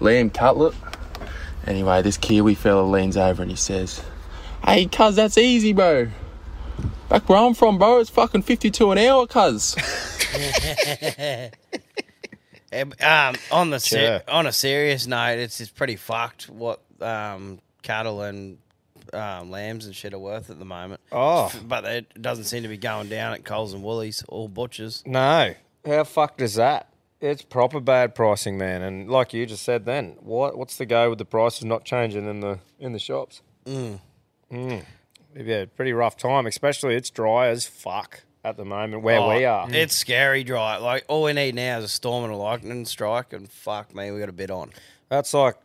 [0.00, 0.74] lamb cutlet.
[1.66, 4.02] Anyway, this Kiwi fella leans over and he says,
[4.64, 6.08] Hey, cuz, that's easy, bro.
[7.10, 9.74] Back where I'm from, bro, it's fucking 52 an hour, cuz.
[12.72, 14.20] um, on the ser- Sure.
[14.28, 18.58] on a serious note, it's it's pretty fucked what um, cattle and
[19.14, 21.00] um, lambs and shit are worth at the moment.
[21.12, 21.52] Oh.
[21.66, 25.02] but it doesn't seem to be going down at Coles and Woolies or butchers.
[25.06, 25.54] No.
[25.86, 26.88] How fucked is that?
[27.20, 28.82] It's proper bad pricing, man.
[28.82, 32.28] And like you just said then, what what's the go with the prices not changing
[32.28, 33.42] in the in the shops?
[33.64, 33.98] Mm.
[34.52, 34.84] Mm.
[35.36, 39.50] Yeah, pretty rough time, especially it's dry as fuck at the moment where we Oh,
[39.50, 39.68] are.
[39.74, 40.76] It's scary dry.
[40.76, 44.10] Like all we need now is a storm and a lightning strike, and fuck me,
[44.12, 44.70] we got a bit on.
[45.08, 45.56] That's like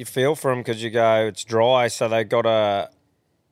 [0.00, 2.90] you feel for them because you go, it's dry, so they got to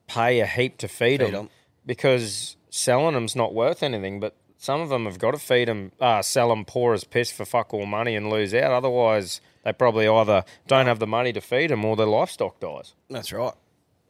[0.07, 1.49] pay a heap to feed, Feed them 'em.
[1.85, 4.19] because selling them's not worth anything.
[4.19, 7.31] But some of them have got to feed them, uh, sell them poor as piss
[7.31, 8.71] for fuck all money and lose out.
[8.71, 12.93] Otherwise, they probably either don't have the money to feed them or their livestock dies.
[13.09, 13.53] That's right.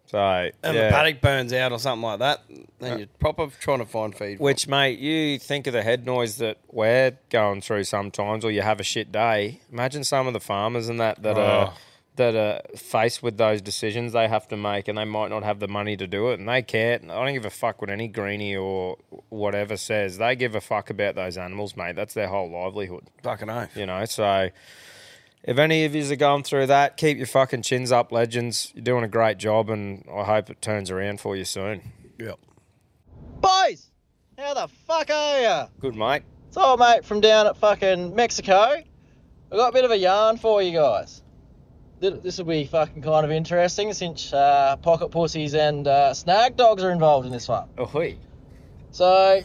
[0.06, 0.18] So
[0.64, 0.86] And yeah.
[0.88, 2.42] the paddock burns out or something like that,
[2.80, 4.40] then you're proper trying to find feed.
[4.40, 8.64] Which, mate, you think of the head noise that we're going through sometimes, or you
[8.64, 9.60] have a shit day.
[9.72, 11.74] Imagine some of the farmers and that that are Oh.
[12.16, 15.60] That are faced with those decisions they have to make, and they might not have
[15.60, 17.10] the money to do it, and they can't.
[17.10, 18.98] I don't give a fuck what any greenie or
[19.30, 20.18] whatever says.
[20.18, 21.96] They give a fuck about those animals, mate.
[21.96, 23.08] That's their whole livelihood.
[23.24, 23.76] Fucking oath.
[23.76, 24.50] You know, so.
[25.42, 28.74] If any of you are going through that, keep your fucking chins up, legends.
[28.76, 31.94] You're doing a great job, and I hope it turns around for you soon.
[32.20, 32.40] Yep.
[33.40, 33.90] Boys,
[34.38, 35.68] how the fuck are ya?
[35.80, 36.24] Good, mate.
[36.52, 38.84] So, mate, from down at fucking Mexico, I
[39.56, 41.24] got a bit of a yarn for you guys.
[42.00, 46.82] This will be fucking kind of interesting since uh, pocket pussies and uh, snag dogs
[46.82, 47.68] are involved in this one.
[47.78, 48.18] Ahoy.
[48.92, 49.42] So,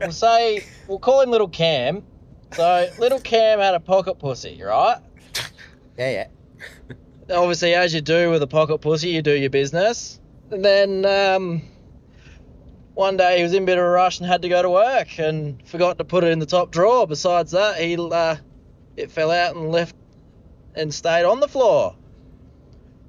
[0.00, 2.04] we'll say, we'll call him Little Cam.
[2.52, 4.98] So, Little Cam had a pocket pussy, right?
[5.98, 6.28] Yeah,
[7.28, 7.36] yeah.
[7.36, 10.20] obviously, as you do with a pocket pussy, you do your business.
[10.52, 11.62] And then um,
[12.94, 14.70] one day he was in a bit of a rush and had to go to
[14.70, 17.04] work and forgot to put it in the top drawer.
[17.08, 18.36] Besides that, he uh,
[18.96, 19.96] it fell out and left
[20.78, 21.94] and stayed on the floor.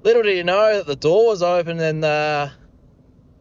[0.04, 2.50] Little did you know that the door was open and uh,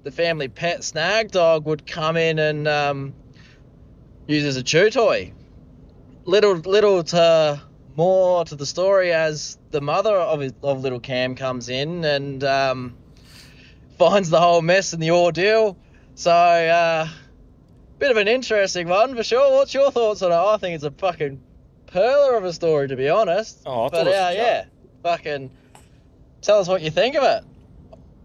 [0.02, 3.14] the family pet snag dog would come in and um,
[4.26, 5.32] use as a chew toy.
[6.24, 7.62] Little, little to
[7.96, 12.96] more to the story as the mother of, of little Cam comes in and um,
[13.98, 15.76] finds the whole mess and the ordeal.
[16.14, 17.08] So, uh,
[17.98, 19.52] bit of an interesting one for sure.
[19.56, 20.34] What's your thoughts on it?
[20.34, 21.40] I think it's a fucking
[21.92, 23.62] perler of a story, to be honest.
[23.66, 24.42] Oh, I thought it was uh, a joke.
[24.46, 24.64] yeah,
[25.02, 25.50] fucking
[26.42, 27.44] tell us what you think of it.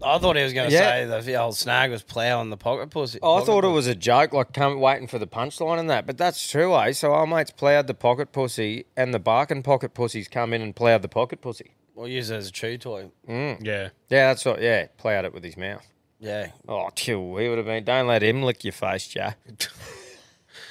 [0.02, 1.08] I thought he was going to Yeah.
[1.08, 3.18] say the old snag was ploughing the pocket pussy.
[3.22, 5.88] Oh, I pocket thought it was a joke, like come waiting for the punchline and
[5.88, 6.04] that.
[6.06, 6.92] But that's true, eh?
[6.92, 10.76] So our mates ploughed the pocket pussy, and the barking pocket pussies come in and
[10.76, 11.72] ploughed the pocket pussy.
[11.94, 13.10] We'll use it as a chew toy.
[13.26, 13.64] Mm.
[13.64, 13.90] Yeah.
[14.10, 14.60] Yeah, that's what.
[14.60, 15.86] Yeah, ploughed it with his mouth.
[16.20, 16.48] Yeah.
[16.68, 17.36] Oh, chill.
[17.36, 17.84] He would have been.
[17.84, 19.30] Don't let him lick your face, Joe.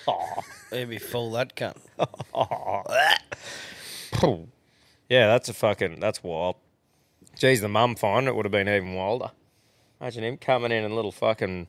[0.08, 0.26] oh,
[0.74, 1.78] He'd be full that cunt.
[5.10, 6.00] Yeah, that's a fucking.
[6.00, 6.56] That's wild.
[7.38, 9.32] Geez, the mum finding it would have been even wilder.
[10.00, 11.68] Imagine him coming in and little fucking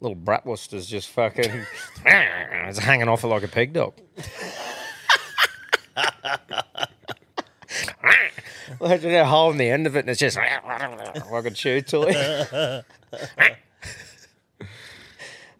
[0.00, 1.44] little bratwursters just fucking
[2.06, 3.94] it's hanging off it like a pig dog.
[8.80, 10.36] Imagine a hole in the end of it and it's just
[11.30, 12.82] like a chew toy.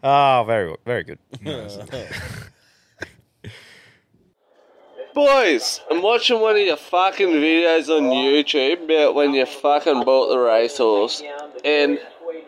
[0.03, 1.19] oh, very very good.
[5.13, 10.29] Boys, I'm watching one of your fucking videos on YouTube about when you fucking bought
[10.29, 11.21] the racehorse,
[11.65, 11.99] and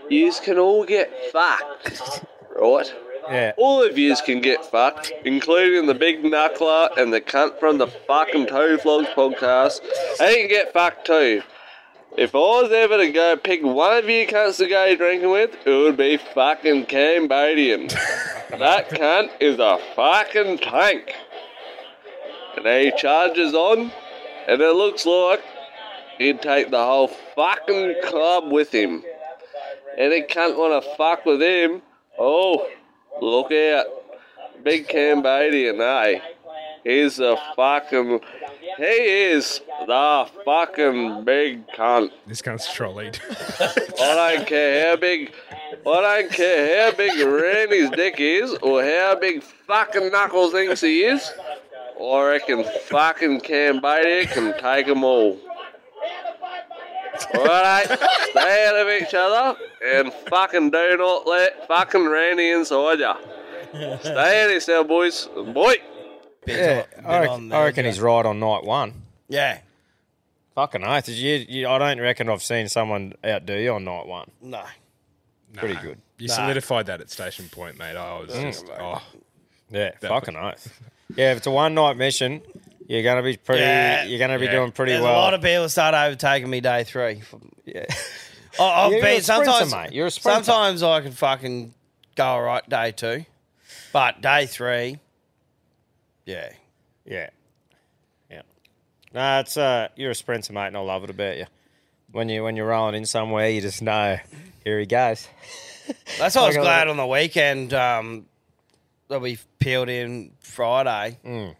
[0.10, 2.23] yous can all get fucked,
[2.58, 2.93] right?
[3.30, 3.52] Yeah.
[3.58, 7.88] All of yous can get fucked, including the big knuckler and the cunt from the
[7.88, 9.82] fucking Toe Vlogs podcast.
[10.19, 11.41] They can get fucked too.
[12.17, 15.58] If I was ever to go pick one of you cunts to go drinking with,
[15.65, 17.88] it would be fucking Cambodian.
[18.52, 21.13] that cunt is a fucking tank
[22.58, 23.92] and he charges on,
[24.48, 25.42] and it looks like
[26.18, 29.04] he'd take the whole fucking club with him.
[29.98, 31.82] And he can't want to fuck with him.
[32.18, 32.68] Oh,
[33.22, 33.86] look out.
[34.63, 36.20] Big Cambodian, eh?
[36.84, 38.20] He's a fucking.
[38.78, 42.12] He is the fucking big cunt.
[42.28, 43.20] This cunt's trolleyed.
[43.60, 45.32] I don't care how big.
[45.86, 51.04] I don't care how big Randy's dick is or how big fucking Knuckles thinks he
[51.04, 51.32] is.
[52.04, 55.39] I reckon fucking Cambodia can take them all.
[57.36, 63.18] Alright, stay out of each other and fucking do not let fucking Randy inside ya.
[64.02, 65.28] Stay out of yourself, boys.
[65.54, 65.76] Boy!
[66.46, 68.94] Yeah, I, reckon, I reckon he's right on night one.
[69.30, 69.60] Yeah.
[70.56, 71.08] Fucking oath.
[71.08, 74.30] You, you, I don't reckon I've seen someone outdo you on night one.
[74.42, 74.63] No.
[75.56, 76.00] Pretty good.
[76.18, 76.34] You Nah.
[76.34, 77.96] solidified that at Station Point, mate.
[77.96, 78.42] I was Mm.
[78.42, 79.02] just, oh.
[79.72, 80.80] Yeah, That- fucking oath.
[81.15, 82.41] Yeah, if it's a one night mission,
[82.88, 83.62] you're gonna be pretty.
[83.62, 84.04] Yeah.
[84.06, 85.13] You're gonna be doing pretty There's well.
[85.13, 87.21] a lot of people start overtaking me day three.
[87.65, 87.86] yeah.
[88.60, 89.91] I- I've You're a been sprinter, sometimes, mate.
[89.93, 90.43] You're a sprinter.
[90.43, 91.73] sometimes I can fucking
[92.15, 93.26] go all right day two,
[93.91, 94.99] but day three,
[96.26, 96.49] yeah,
[97.06, 97.30] Yeah.
[98.30, 98.41] Yeah.
[99.13, 101.45] No, it's uh you're a sprinter, mate, and I love it about you.
[102.12, 104.17] When you when you're rolling in somewhere, you just know
[104.63, 105.28] here he goes.
[106.19, 108.26] That's why I was Like a glad on the weekend um,
[109.13, 111.19] that we peeled in Friday.
[111.26, 111.56] Mm.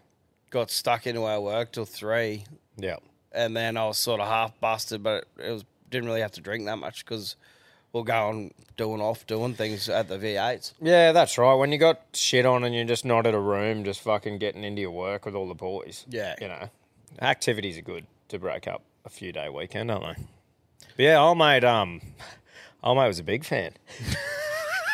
[0.50, 2.44] Got stuck into our work till three.
[2.76, 2.96] Yeah.
[3.32, 6.40] and then I was sort of half busted, but it was didn't really have to
[6.40, 7.36] drink that much because
[7.92, 10.72] we're going doing off doing things at the V8s.
[10.80, 11.54] Yeah, that's right.
[11.54, 14.64] When you got shit on and you're just not at a room, just fucking getting
[14.64, 16.04] into your work with all the boys.
[16.08, 16.34] Yeah.
[16.40, 16.68] You know,
[17.22, 20.22] activities are good to break up a few day weekend, aren't they?
[20.96, 22.00] But yeah, old mate, um,
[22.82, 23.70] old mate was a big fan.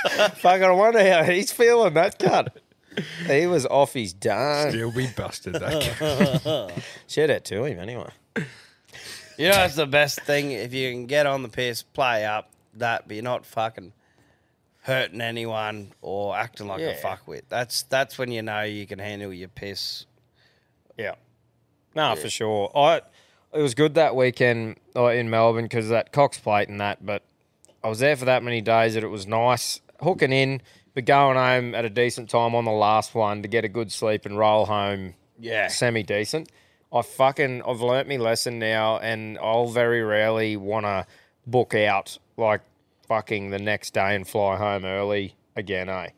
[0.09, 1.95] fucking, I wonder how he's feeling.
[1.95, 2.57] That cut.
[3.27, 4.71] He was off his dome.
[4.71, 8.11] Still be busted, that Shout out to him anyway.
[9.39, 12.51] You know, it's the best thing if you can get on the piss, play up
[12.75, 13.93] that, but you're not fucking
[14.83, 17.01] hurting anyone or acting like a Yeah.
[17.01, 17.43] fuckwit.
[17.49, 20.05] That's that's when you know you can handle your piss.
[20.99, 21.15] Yeah.
[21.95, 22.71] No, for sure.
[22.75, 23.01] I
[23.53, 27.23] it was good that weekend uh, in Melbourne because that Cox Plate and that, but
[27.83, 30.63] I was there for that many days that it was nice hooking in,
[30.95, 33.93] but going home at a decent time on the last one to get a good
[33.93, 35.15] sleep and roll home.
[35.39, 35.69] Yeah.
[35.69, 36.51] semi decent.
[36.93, 41.07] I fucking I've learnt my lesson now, and I'll very rarely want to
[41.47, 42.63] book out like
[43.07, 45.89] fucking the next day and fly home early again.
[45.89, 46.09] Eh?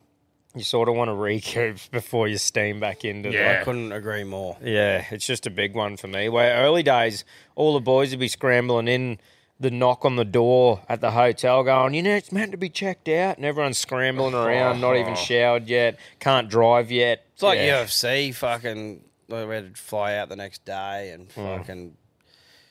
[0.54, 4.24] You sort of want to recoup before you steam back into the I couldn't agree
[4.24, 4.56] more.
[4.62, 6.28] yeah, it's just a big one for me.
[6.28, 9.18] Where early days, all the boys would be scrambling in
[9.62, 12.68] the knock on the door at the hotel, going, you know, it's meant to be
[12.68, 17.24] checked out, and everyone's scrambling around, not even showered yet, can't drive yet.
[17.34, 17.84] It's like Yeah.
[17.84, 21.58] UFC fucking we had to fly out the next day and Mm.
[21.58, 21.96] fucking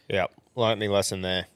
[0.10, 1.48] Yep, learnt me lesson there.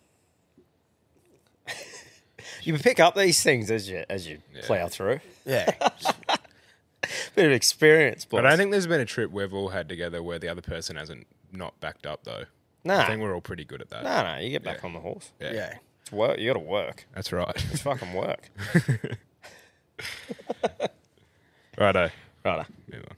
[2.64, 5.20] you pick up these things as you as you plow through.
[5.46, 5.72] Yeah.
[7.36, 8.38] Bit of experience, boys.
[8.40, 10.62] But I don't think there's been a trip we've all had together where the other
[10.62, 12.46] person hasn't not backed up though.
[12.86, 13.02] Nah.
[13.02, 14.04] I think we're all pretty good at that.
[14.04, 15.32] No, no, you get back on the horse.
[15.42, 15.54] Yeah.
[15.54, 15.78] Yeah.
[16.02, 16.38] It's work.
[16.38, 17.08] You got to work.
[17.16, 17.66] That's right.
[17.72, 18.50] It's fucking work.
[21.78, 22.10] Righto.
[22.46, 22.66] Righto.
[22.92, 23.16] Move on.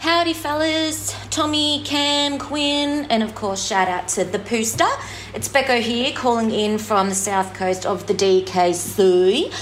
[0.00, 1.14] Howdy, fellas.
[1.30, 4.86] Tommy, Cam, Quinn, and of course, shout out to the Pooster.
[5.34, 9.52] It's Becco here, calling in from the south coast of the DKC.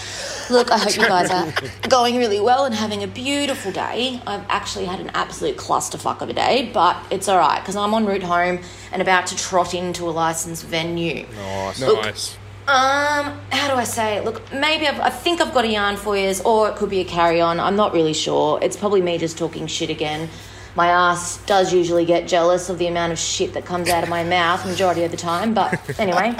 [0.50, 1.52] Look, I hope you guys are
[1.88, 4.20] going really well and having a beautiful day.
[4.26, 7.92] I've actually had an absolute clusterfuck of a day, but it's all right because I'm
[7.94, 8.60] en route home
[8.92, 11.26] and about to trot into a licensed venue.
[11.34, 11.80] Nice.
[11.80, 12.36] Look, Nice.
[12.68, 14.24] um, how do I say it?
[14.24, 17.00] Look, maybe I've, I think I've got a yarn for you, or it could be
[17.00, 17.58] a carry on.
[17.58, 18.58] I'm not really sure.
[18.62, 20.28] It's probably me just talking shit again.
[20.76, 24.10] My ass does usually get jealous of the amount of shit that comes out of
[24.10, 26.36] my mouth majority of the time, but anyway.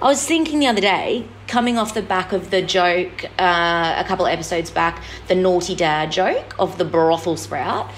[0.00, 4.04] I was thinking the other day, coming off the back of the joke uh, a
[4.06, 7.90] couple of episodes back, the naughty dad joke of the brothel sprout.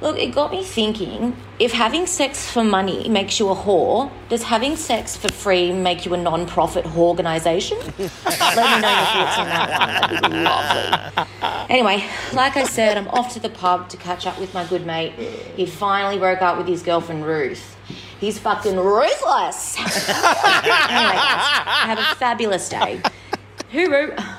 [0.00, 4.42] Look, it got me thinking if having sex for money makes you a whore, does
[4.42, 7.78] having sex for free make you a non profit whore organisation?
[7.98, 10.22] Let me know your thoughts on that one.
[10.22, 11.74] That'd be lovely.
[11.74, 14.86] Anyway, like I said, I'm off to the pub to catch up with my good
[14.86, 15.12] mate.
[15.56, 17.75] He finally broke up with his girlfriend Ruth.
[18.20, 19.76] He's fucking ruthless.
[19.78, 19.90] anyway,
[20.66, 23.00] guys, have a fabulous day.
[23.72, 24.34] Hooroo.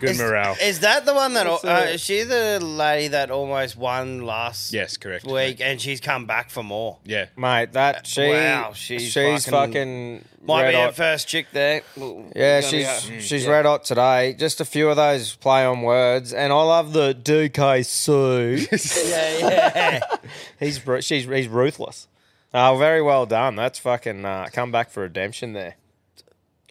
[0.00, 0.56] Good is, morale.
[0.62, 4.22] Is that the one that It's, uh, uh, is she the lady that almost won
[4.24, 5.26] last Yes, correct.
[5.26, 6.98] week and she's come back for more?
[7.04, 7.26] Yeah.
[7.36, 10.94] Mate, that she wow, she's, she's fucking, fucking might red be her hot.
[10.94, 11.82] first chick there.
[11.96, 13.50] Yeah, Gonna she's go- she's Yeah.
[13.50, 14.34] red hot today.
[14.34, 18.68] Just a few of those play on words, and I love the DKC.
[19.10, 20.00] yeah, yeah.
[20.60, 22.06] he's she's he's ruthless.
[22.54, 23.56] Oh, very well done.
[23.56, 25.76] That's fucking uh, come back for redemption there.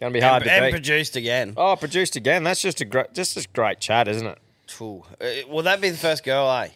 [0.00, 0.70] Gonna be hard and, to and beat.
[0.72, 1.54] produced again.
[1.56, 2.44] oh, produced again.
[2.44, 4.38] That's just a great, just a great chat, isn't it?
[4.76, 5.06] Cool.
[5.20, 6.68] Uh, will that be the first girl, eh?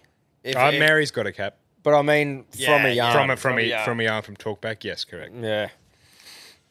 [0.43, 1.57] If, Uh, if- Mary's got a cap.
[1.85, 3.12] But I mean, from a yeah.
[3.12, 4.85] yarn, From a from from a from a yarn from talkback.
[4.85, 5.33] Yes, correct.
[5.41, 5.69] yeah.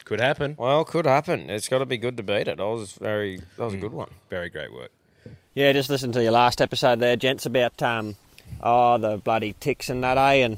[0.06, 0.56] Could happen.
[0.58, 1.50] Well, could happen.
[1.50, 2.60] It's got to be good to beat it.
[2.60, 3.38] I was very.
[3.58, 4.10] That was a good one.
[4.30, 4.92] Very great work.
[5.54, 8.16] Yeah, just listen to your last episode there, gents, about um,
[8.62, 10.44] oh the bloody ticks and that, eh?
[10.46, 10.58] And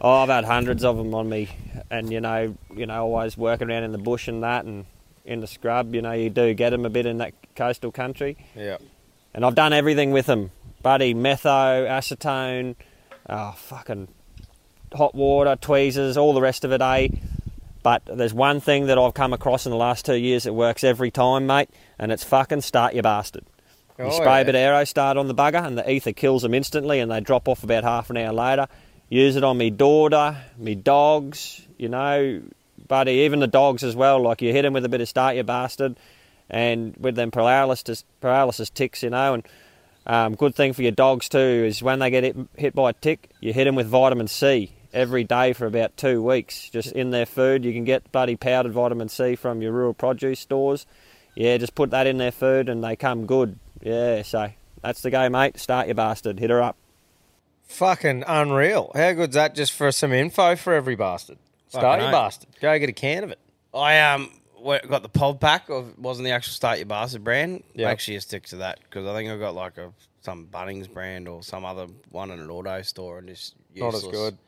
[0.00, 1.48] oh, I've had hundreds of them on me,
[1.90, 4.84] and you know, you know, always working around in the bush and that, and
[5.24, 5.94] in the scrub.
[5.94, 8.78] You know, you do get them a bit in that coastal country, Yeah.
[9.34, 10.50] and I've done everything with them,
[10.82, 11.14] buddy.
[11.14, 12.74] Metho, acetone,
[13.28, 14.08] oh fucking
[14.94, 17.08] hot water, tweezers, all the rest of it, eh?
[17.82, 20.84] But there's one thing that I've come across in the last two years that works
[20.84, 23.44] every time, mate, and it's fucking start your bastard.
[23.98, 24.38] You Oh, spray yeah.
[24.40, 27.10] a bit of aero start on the bugger, and the ether kills them instantly, and
[27.10, 28.68] they drop off about half an hour later.
[29.08, 32.40] Use it on me daughter, me dogs, you know,
[32.88, 34.20] buddy, even the dogs as well.
[34.20, 35.96] Like you hit them with a bit of start you bastard,
[36.48, 39.46] and with them paralysis paralysis ticks, you know, and
[40.06, 42.92] um, good thing for your dogs too is when they get hit, hit by a
[42.94, 47.10] tick, you hit them with vitamin C every day for about two weeks, just in
[47.10, 47.64] their food.
[47.64, 50.86] You can get bloody powdered vitamin C from your rural produce stores.
[51.34, 53.58] Yeah, just put that in their food and they come good.
[53.82, 54.50] Yeah, so
[54.82, 55.58] that's the go, mate.
[55.58, 56.38] Start your bastard.
[56.38, 56.76] Hit her up.
[57.64, 58.92] Fucking unreal.
[58.94, 59.54] How good's that?
[59.54, 61.38] Just for some info for every bastard.
[61.68, 62.12] Start Fucking your oath.
[62.12, 62.48] bastard.
[62.60, 63.38] Go get a can of it.
[63.74, 67.62] I um wa- got the pod pack of wasn't the actual Start Your Bastard brand.
[67.74, 67.90] Yep.
[67.90, 71.26] Actually, I stick to that because I think I got like a some Bunnings brand
[71.28, 74.16] or some other one in an auto store and just Not as useless.
[74.16, 74.38] good.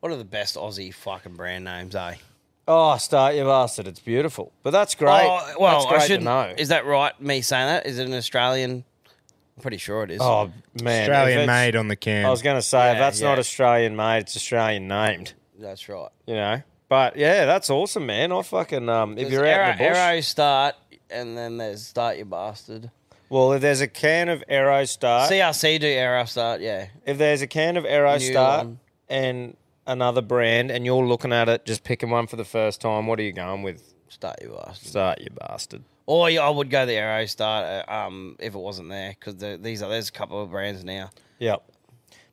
[0.00, 2.14] What are the best Aussie fucking brand names, eh?
[2.68, 3.88] Oh, start your bastard.
[3.88, 4.52] It's beautiful.
[4.62, 5.24] But that's great.
[5.24, 6.54] Oh, well, that's great I to should know.
[6.56, 7.18] Is that right?
[7.20, 7.86] Me saying that?
[7.86, 8.84] Is it an Australian?
[9.56, 10.20] I'm pretty sure it is.
[10.20, 10.50] Oh
[10.82, 12.24] man, Australian made on the can.
[12.24, 13.38] I was going to say if Yeah, that's not.
[13.38, 15.34] Australian made, it's Australian named.
[15.58, 16.08] that's right.
[16.26, 16.62] You know.
[16.88, 18.32] But yeah, that's awesome, man.
[18.32, 19.96] I fucking um, if There's you're out Arrow, in the bush.
[19.96, 20.74] Aero Start,
[21.10, 22.90] and then there's Start Your Bastard.
[23.28, 26.88] Well, if there's a can of Aero Start, CRC do Aero Start, yeah.
[27.06, 28.78] if there's a can of Aero New Start one.
[29.08, 33.06] and another brand, and you're looking at it, just picking one for the first time,
[33.06, 33.94] what are you going with?
[34.08, 34.88] Start Your Bastard.
[34.88, 35.82] Start you bastard.
[36.04, 39.36] Or yeah, I would go the Aero Start uh, um, if it wasn't there because
[39.36, 41.10] the, these are there's a couple of brands now.
[41.38, 41.62] Yep.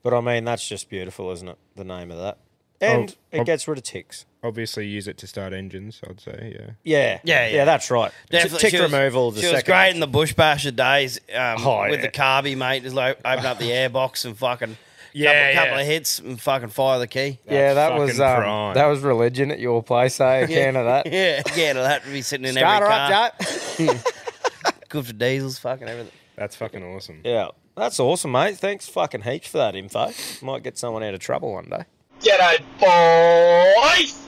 [0.03, 1.57] But I mean, that's just beautiful, isn't it?
[1.75, 2.37] The name of that,
[2.81, 3.43] and Oh, it oh.
[3.45, 4.25] gets rid of ticks.
[4.43, 6.01] Obviously, use it to start engines.
[6.09, 6.71] I'd say, yeah.
[6.83, 7.65] Yeah, Yeah, yeah.
[7.65, 8.11] that's right.
[8.29, 9.29] Definitely, Tick she was- removal.
[9.29, 12.05] is the She was second great in the bush basher days um, Oh, with yeah.
[12.05, 12.83] the carby mate.
[12.83, 14.77] Just like open up the airbox and fucking
[15.13, 15.53] Yeah, couple, yeah.
[15.65, 17.39] couple of hits and fucking fire the key.
[17.49, 18.73] Yeah, that fucking was um, prime.
[18.75, 20.19] that was religion at your place.
[20.19, 20.25] Eh?
[20.25, 21.05] A can of that.
[21.07, 23.25] Yeah, yeah, that would be sitting in Start every her car.
[23.25, 23.39] up,
[23.77, 24.79] Joe.
[24.89, 26.13] Good for diesels, fucking everything.
[26.35, 27.21] That's fucking awesome.
[27.23, 28.57] Yeah, that's awesome, mate.
[28.57, 30.11] Thanks fucking heaps for that info.
[30.41, 31.83] Might get someone out of trouble one day.
[32.21, 34.25] G'day, boys!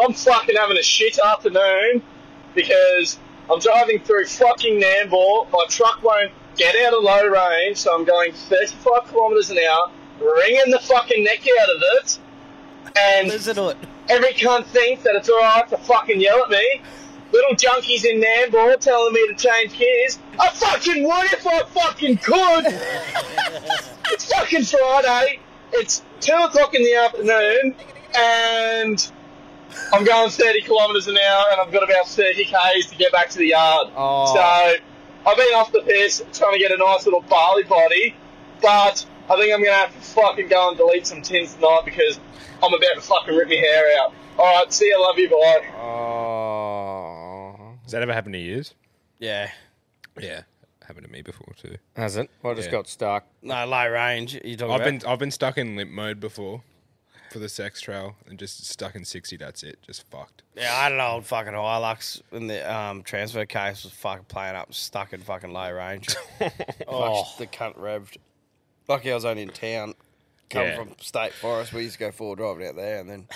[0.00, 2.02] I'm fucking having a shit afternoon
[2.54, 3.18] because
[3.50, 5.50] I'm driving through fucking Nambour.
[5.50, 9.90] My truck won't get out of low range, so I'm going 35 kilometres an hour,
[10.20, 12.18] wringing the fucking neck out of it.
[12.96, 13.30] And
[14.08, 16.80] every cunt thinks that it's alright to fucking yell at me.
[17.32, 20.18] Little junkies in Nambour telling me to change gears.
[20.40, 22.64] I fucking would if I fucking could!
[24.12, 25.40] it's fucking Friday.
[25.72, 27.74] It's 2 o'clock in the afternoon,
[28.16, 29.12] and
[29.92, 33.28] I'm going 30 kilometres an hour, and I've got about 30 k's to get back
[33.30, 33.88] to the yard.
[33.94, 34.34] Oh.
[34.34, 34.40] So
[35.26, 38.16] I've been off the piss trying to get a nice little barley body,
[38.62, 41.82] but I think I'm going to have to fucking go and delete some tins tonight
[41.84, 42.18] because
[42.62, 44.14] I'm about to fucking rip my hair out.
[44.38, 45.64] Alright, see you, love you, bye.
[46.48, 48.62] Oh, Has that ever happened to you?
[49.18, 49.50] Yeah.
[50.20, 50.42] Yeah,
[50.86, 51.76] happened to me before too.
[51.96, 52.30] hasn't?
[52.42, 52.72] Well, I just Yeah.
[52.72, 53.24] got stuck.
[53.42, 54.34] No, low range.
[54.44, 55.00] You talking I've about?
[55.00, 56.62] been I've been stuck in limp mode before.
[57.30, 59.36] for the sex trail and just stuck in 60.
[59.36, 59.78] That's it.
[59.82, 60.42] Just fucked.
[60.56, 64.56] Yeah, I had an old fucking Hilux in the um, transfer case was fucking playing
[64.56, 66.08] up, stuck in fucking low range.
[66.88, 68.16] oh, the cunt revved.
[68.88, 69.94] Lucky I was only in town,
[70.48, 70.76] coming Yeah.
[70.76, 71.72] from State Forest.
[71.74, 73.28] We used to go forward driving out there and then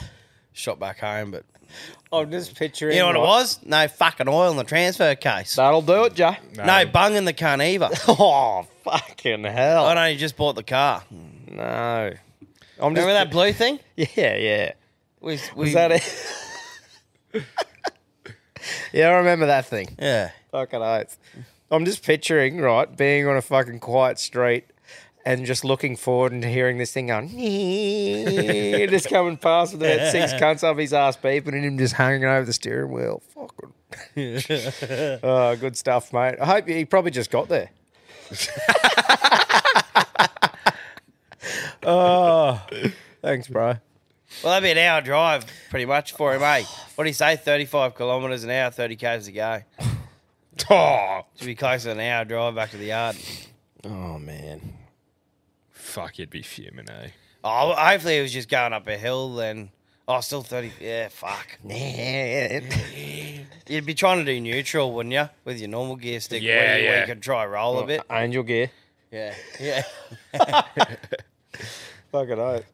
[0.52, 1.30] shot back home.
[1.30, 1.44] But
[2.10, 2.94] I'm just picturing.
[2.96, 3.60] you know what it right- was?
[3.64, 5.56] No fucking oil in the transfer case.
[5.56, 6.38] That'll do it, Jay.
[6.56, 7.90] No, bung in the cunt either.
[8.08, 9.84] oh fucking hell!
[9.86, 11.04] I know you just bought the car.
[11.10, 12.12] No,
[12.80, 13.78] I'm Remember that blue thing?
[13.96, 14.72] Yeah, yeah.
[15.20, 17.44] We, Was that it?
[18.92, 19.94] yeah, I remember that thing.
[20.00, 20.30] Yeah.
[20.50, 21.16] Fucking oath.
[21.70, 24.64] I'm just picturing, right, being on a fucking quiet street
[25.24, 27.28] and just looking forward and hearing this thing going,
[28.88, 32.24] just coming past with about six cunts up his ass beeping and him just hanging
[32.24, 33.22] over the steering wheel.
[33.34, 33.72] Fucking.
[35.22, 36.36] oh, good stuff, mate.
[36.40, 37.70] I hope he probably just got there.
[41.82, 42.62] oh,
[43.20, 43.76] thanks, bro.
[44.42, 46.62] Well, that'd be an hour drive, pretty much for him, eh?
[46.94, 47.36] What do you say?
[47.36, 49.60] Thirty-five kilometres an hour, thirty k's to go.
[50.70, 53.16] Oh, should be closer to an hour drive back to the yard.
[53.84, 54.72] Oh man,
[55.92, 57.08] Fuck, you'd be fuming, eh?
[57.44, 59.34] Oh, hopefully it was just going up a hill.
[59.34, 59.68] Then,
[60.08, 60.72] oh, still thirty.
[60.80, 61.58] Yeah, fuck.
[63.68, 66.42] You'd be trying to do neutral, wouldn't you, with your normal gear stick?
[66.42, 67.00] Yeah, where you, where yeah.
[67.02, 68.00] you could try roll a bit.
[68.10, 68.70] Angel gear.
[69.10, 69.82] Yeah, yeah.
[72.10, 72.64] Fucking oath.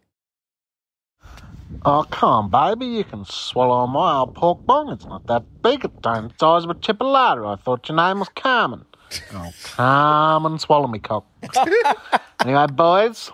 [1.85, 2.87] Oh, come on, baby.
[2.87, 4.93] You can swallow my old pork bong.
[4.93, 5.85] It's not that big.
[5.85, 7.59] It's only the size of a chipolata.
[7.59, 8.85] I thought your name was Carmen.
[9.33, 11.27] Oh, come and swallow me cock.
[12.45, 13.33] anyway, boys.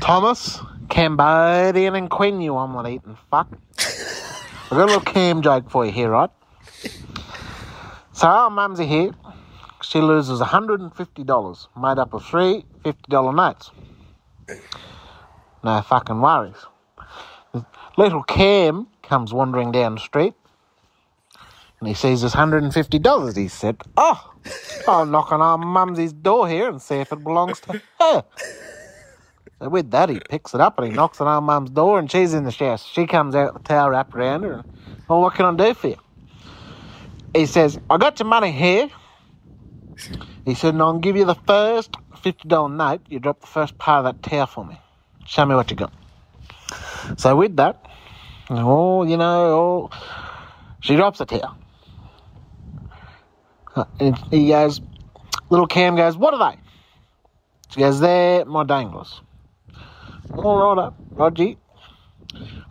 [0.00, 3.48] Thomas, Cambodian, and Quinn, you omelette eating fuck.
[3.78, 6.30] I've got a little cam joke for you here, right?
[8.12, 9.12] So, our mumsy here,
[9.82, 13.70] she loses $150, made up of three $50 notes.
[15.62, 16.56] No fucking worries.
[17.96, 20.34] Little Cam comes wandering down the street
[21.84, 23.36] and he sees this $150.
[23.36, 24.32] He said, Oh,
[24.88, 28.24] I'll knock on our mumsy's door here and see if it belongs to her.
[29.58, 32.10] So with that, he picks it up and he knocks on our mum's door and
[32.10, 32.78] she's in the shower.
[32.78, 34.72] She comes out the towel wrapped around her and,
[35.10, 35.98] Well, what can I do for you?
[37.34, 38.88] He says, I got your money here.
[40.46, 43.02] He said, and I'll give you the first $50 note.
[43.10, 44.80] You drop the first part of that towel for me.
[45.26, 45.92] Show me what you got.
[47.18, 47.84] So with that,
[48.48, 49.90] oh, you know, oh,
[50.80, 51.58] she drops the towel.
[53.74, 54.80] Uh, And he goes,
[55.50, 56.60] little Cam goes, what are they?
[57.70, 59.20] She goes, they're my danglers.
[60.32, 61.54] All right, Roger.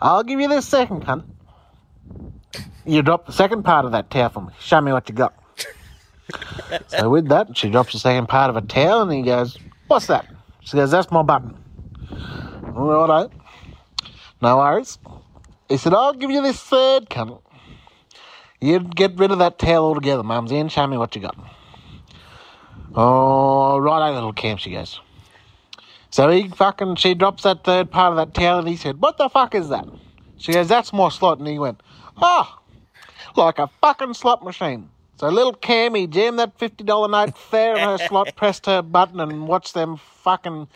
[0.01, 1.23] I'll give you this second cunt.
[2.85, 4.53] You drop the second part of that towel for me.
[4.59, 5.33] Show me what you got.
[6.87, 10.07] so with that, she drops the second part of a towel and he goes, what's
[10.07, 10.25] that?
[10.61, 11.57] She goes, that's my button.
[12.75, 13.29] All right.
[14.41, 14.97] No worries.
[15.69, 17.41] He said, I'll give you this third cunt.
[18.63, 21.35] You get rid of that tail altogether, Mumsy, and show me what you got.
[22.95, 25.01] Oh, right, little camp, she goes.
[26.11, 29.17] So he fucking, she drops that third part of that tail and he said, What
[29.17, 29.85] the fuck is that?
[30.37, 31.39] She goes, That's my slot.
[31.39, 31.83] And he went,
[32.15, 32.57] Oh,
[33.35, 34.89] like a fucking slot machine.
[35.17, 39.45] So little Cammy jammed that $50 note fair in her slot, pressed her button, and
[39.45, 40.69] watched them fucking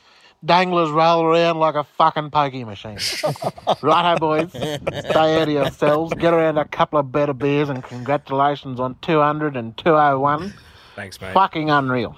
[0.46, 2.98] danglers roll around like a fucking pokey machine.
[3.82, 4.50] Righto, boys.
[4.52, 6.14] Stay out of yourselves.
[6.14, 10.54] Get around a couple of better beers, and congratulations on 200 and 201.
[10.96, 11.34] Thanks, mate.
[11.34, 12.16] Fucking unreal.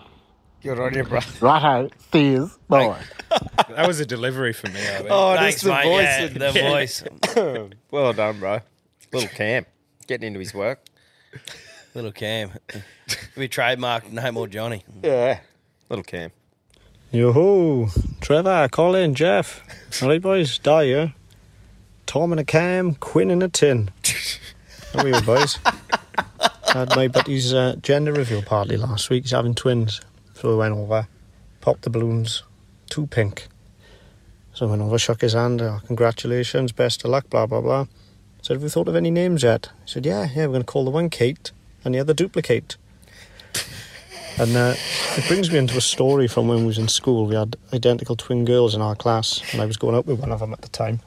[0.62, 1.20] Good on you, bro.
[1.42, 1.90] Righto.
[2.12, 2.58] Cheers.
[2.68, 3.02] Bye.
[3.70, 5.08] That was a delivery for me, I think.
[5.12, 5.84] Oh, Thanks, just the mate.
[5.84, 6.04] voice.
[6.04, 7.72] Yeah, and- the voice.
[7.92, 8.60] well done, bro.
[9.14, 9.66] Little Cam
[10.08, 10.84] getting into his work.
[11.94, 12.52] Little Cam.
[13.38, 14.84] we trademarked No More Johnny.
[15.04, 15.40] Yeah.
[15.90, 16.32] Little Cam.
[17.12, 17.90] Yo-ho,
[18.22, 19.64] Trevor, Colin, Jeff.
[20.04, 21.14] All right, boys, die here.
[22.06, 23.90] Tom and a cam, Quinn and a tin.
[24.94, 25.58] How are you, boys?
[26.72, 29.24] Had my buddy's uh, gender reveal party last week.
[29.24, 30.02] He's having twins.
[30.36, 31.08] So we went over,
[31.62, 32.44] popped the balloons,
[32.92, 33.48] two pink.
[34.54, 35.64] So I went over, shook his hand.
[35.64, 37.88] Oh, congratulations, best of luck, blah, blah, blah.
[38.44, 39.70] Said, have you thought of any names yet?
[39.84, 41.52] He said, yeah, yeah, we're going to call the one Kate
[41.84, 42.78] and the other Duplicate.
[44.40, 44.74] And uh,
[45.18, 47.26] it brings me into a story from when we was in school.
[47.26, 50.32] We had identical twin girls in our class, and I was going out with one
[50.32, 51.02] of them at the time.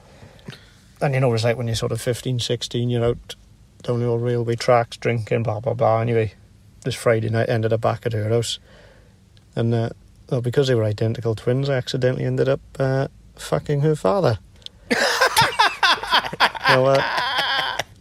[1.01, 3.35] And you know, it's like when you're sort of 15, 16, you're out
[3.81, 5.99] down the old railway tracks, drinking, blah, blah, blah.
[5.99, 6.35] Anyway,
[6.83, 8.59] this Friday night ended up back at her house.
[9.55, 9.89] And uh,
[10.29, 14.37] well, because they were identical twins, I accidentally ended up uh, fucking her father.
[16.67, 17.32] uh,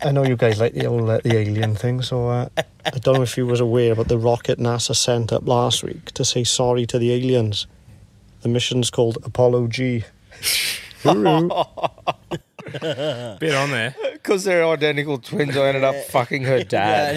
[0.05, 3.14] I know you guys like the old uh, the alien thing, so uh, I don't
[3.16, 6.42] know if you was aware, but the rocket NASA sent up last week to say
[6.44, 7.66] sorry to the aliens.
[8.40, 10.05] The mission's called Apollo G.
[11.05, 11.14] Bit
[13.55, 13.94] on there.
[14.12, 17.16] Because they're identical twins, I ended up fucking her dad.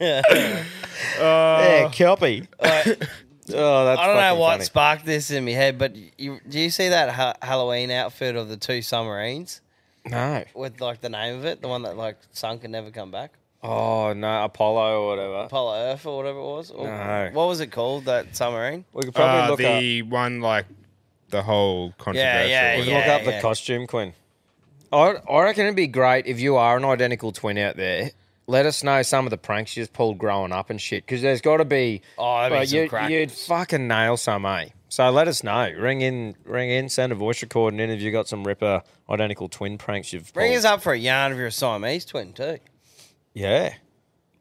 [0.00, 2.48] yeah, copy.
[3.54, 4.64] oh, that's I don't know what funny.
[4.64, 8.48] sparked this in my head, but you, do you see that ha- Halloween outfit of
[8.48, 9.60] the two submarines
[10.08, 10.44] No.
[10.54, 13.32] with like the name of it, the one that like sunk and never come back?
[13.62, 15.34] Oh no, Apollo or whatever.
[15.46, 16.70] Apollo Earth or whatever it was.
[16.70, 17.30] Or- No.
[17.32, 18.04] What was it called?
[18.04, 18.84] That submarine?
[18.92, 20.66] We could probably Uh, look the one like
[21.30, 22.48] the whole controversial.
[22.48, 22.86] yeah, We one.
[22.88, 24.12] can look up the costume queen.
[24.92, 28.10] I, I reckon it'd be great if you are an identical twin out there.
[28.46, 31.04] Let us know some of the pranks you just pulled growing up and shit.
[31.04, 32.02] Because there's got to be.
[32.16, 33.10] Oh, that'd be some you, crack.
[33.10, 34.68] You'd fucking nail some, eh?
[34.88, 35.68] So let us know.
[35.76, 39.48] Ring in, ring in, send a voice recording in if you got some ripper identical
[39.48, 40.58] twin pranks you've Bring pulled.
[40.58, 42.58] us up for a yarn if you're Siamese twin too.
[43.34, 43.74] Yeah.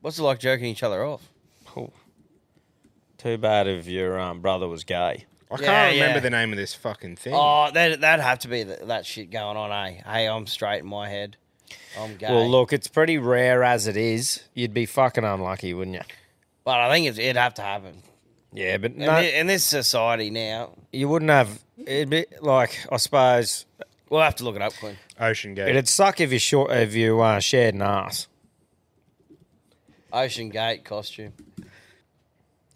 [0.01, 1.31] What's it like jerking each other off?
[3.17, 5.25] Too bad if your um, brother was gay.
[5.49, 6.19] I can't remember yeah.
[6.19, 7.33] the name of this fucking thing.
[7.35, 10.01] Oh, that that'd have to be the, that shit going on, eh?
[10.05, 11.37] Hey, I'm straight in my head.
[11.99, 12.29] I'm gay.
[12.29, 14.43] Well, look, it's pretty rare as it is.
[14.53, 16.01] You'd be fucking unlucky, wouldn't you?
[16.63, 18.01] but I think it's, it'd have to happen.
[18.53, 21.59] Yeah, but In, no, thi- in this society now, you wouldn't have.
[21.77, 23.65] It'd be like I suppose
[24.09, 24.95] we'll have to look it up, Quinn.
[25.19, 25.69] Ocean Gate.
[25.69, 28.27] it'd suck if you short if you uh, shared an ass.
[30.13, 31.33] Ocean Gate costume.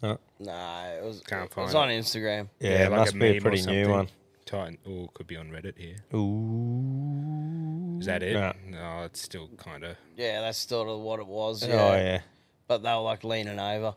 [0.02, 0.18] Oh.
[0.38, 1.22] No, it was.
[1.26, 1.98] Can't it was find on.
[1.98, 2.48] Instagram.
[2.58, 3.90] Yeah, it must be a meme or pretty new something.
[3.90, 4.08] one.
[4.50, 4.78] Titan.
[4.88, 5.96] Oh, could be on Reddit here.
[6.12, 7.98] Ooh.
[8.00, 8.34] Is that it?
[8.34, 8.52] No.
[8.68, 9.96] No, it's still kind of.
[10.16, 11.62] Yeah, that's sort of what it was.
[11.64, 11.96] Oh, Yeah.
[11.96, 12.20] yeah.
[12.66, 13.94] But they were like leaning over.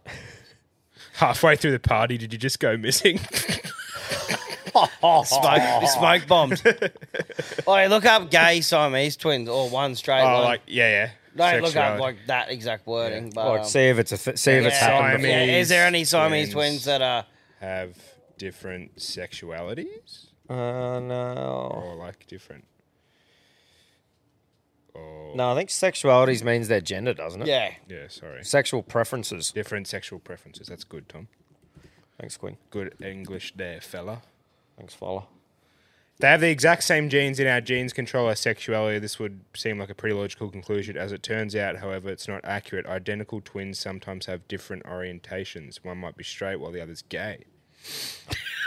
[1.13, 3.17] Halfway through the party, did you just go missing?
[5.25, 6.61] smoke, smoke bombs.
[7.67, 10.43] oh, yeah, look up gay Siamese twins or one straight Oh, one.
[10.43, 11.09] like yeah, yeah.
[11.35, 12.01] Don't look up Sexuality.
[12.01, 13.31] like that exact wording.
[13.33, 15.45] But Like, um, see if it's a th- see if it's yeah, happened yeah.
[15.45, 15.55] before.
[15.57, 17.25] Is there any Siamese twins that are?
[17.59, 17.95] have
[18.37, 21.71] different sexualities Uh, no.
[21.73, 22.65] or like different?
[24.93, 27.47] Or No, I think sexualities means their gender, doesn't it?
[27.47, 27.71] Yeah.
[27.87, 28.43] yeah, sorry.
[28.43, 29.51] Sexual preferences.
[29.51, 30.67] Different sexual preferences.
[30.67, 31.27] That's good, Tom.
[32.19, 32.57] Thanks, Quinn.
[32.69, 34.21] Good English there, fella.
[34.77, 35.25] Thanks, fella.
[36.19, 38.99] They have the exact same genes in our genes control our sexuality.
[38.99, 40.95] This would seem like a pretty logical conclusion.
[40.95, 42.85] As it turns out, however, it's not accurate.
[42.85, 45.83] Identical twins sometimes have different orientations.
[45.83, 47.45] One might be straight while the other's gay.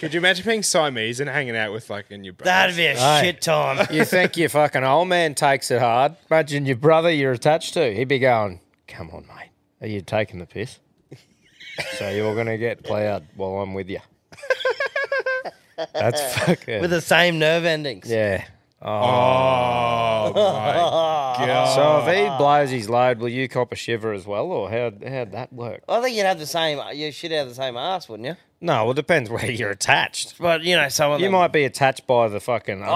[0.00, 2.46] Could you imagine being Siamese and hanging out with like in your brothers?
[2.50, 3.20] That'd be a Hey.
[3.22, 3.86] shit time.
[3.94, 6.16] You think your fucking old man takes it hard?
[6.30, 7.94] Imagine your brother you're attached to.
[7.94, 9.50] He'd be going, "Come on, mate,
[9.82, 10.78] are you taking the piss?"
[11.98, 14.00] so you're gonna get plowed while I'm with you.
[15.94, 18.10] That's fucking with the same nerve endings.
[18.10, 18.44] yeah.
[18.82, 21.74] Oh my god!
[21.74, 24.90] So if he blows his load, will you cop a shiver as well, or how
[25.06, 25.82] how'd that work?
[25.88, 26.80] I think you'd have the same.
[26.94, 28.36] You should have the same ass, wouldn't you?
[28.60, 30.34] No, well, it depends where you're attached.
[30.38, 31.32] But you know, some of You them.
[31.32, 32.94] might be attached by the fucking arm, Oh,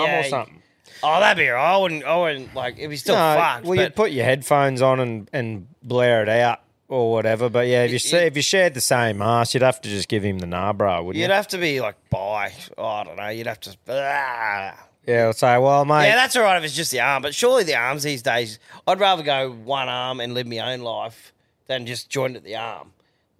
[0.00, 0.20] arm yeah.
[0.20, 0.62] or something.
[1.02, 1.74] Oh, that'd be alright.
[1.74, 2.04] I wouldn't.
[2.04, 2.78] I wouldn't like.
[2.78, 3.64] It'd be still no, fucked.
[3.66, 7.48] well, but you'd put your headphones on and, and blare it out or whatever.
[7.48, 10.08] But yeah, if you say, if you shared the same ass, you'd have to just
[10.08, 11.32] give him the nah, bro, wouldn't you'd you?
[11.34, 12.52] have to be like bi.
[12.76, 13.28] Oh, I don't know.
[13.28, 13.76] You'd have to.
[13.88, 14.84] Ah.
[15.08, 16.06] Yeah, I'll say, well, mate.
[16.06, 17.22] Yeah, that's all right if it's just the arm.
[17.22, 20.80] But surely the arms these days, I'd rather go one arm and live my own
[20.80, 21.32] life
[21.66, 22.92] than just join at the arm.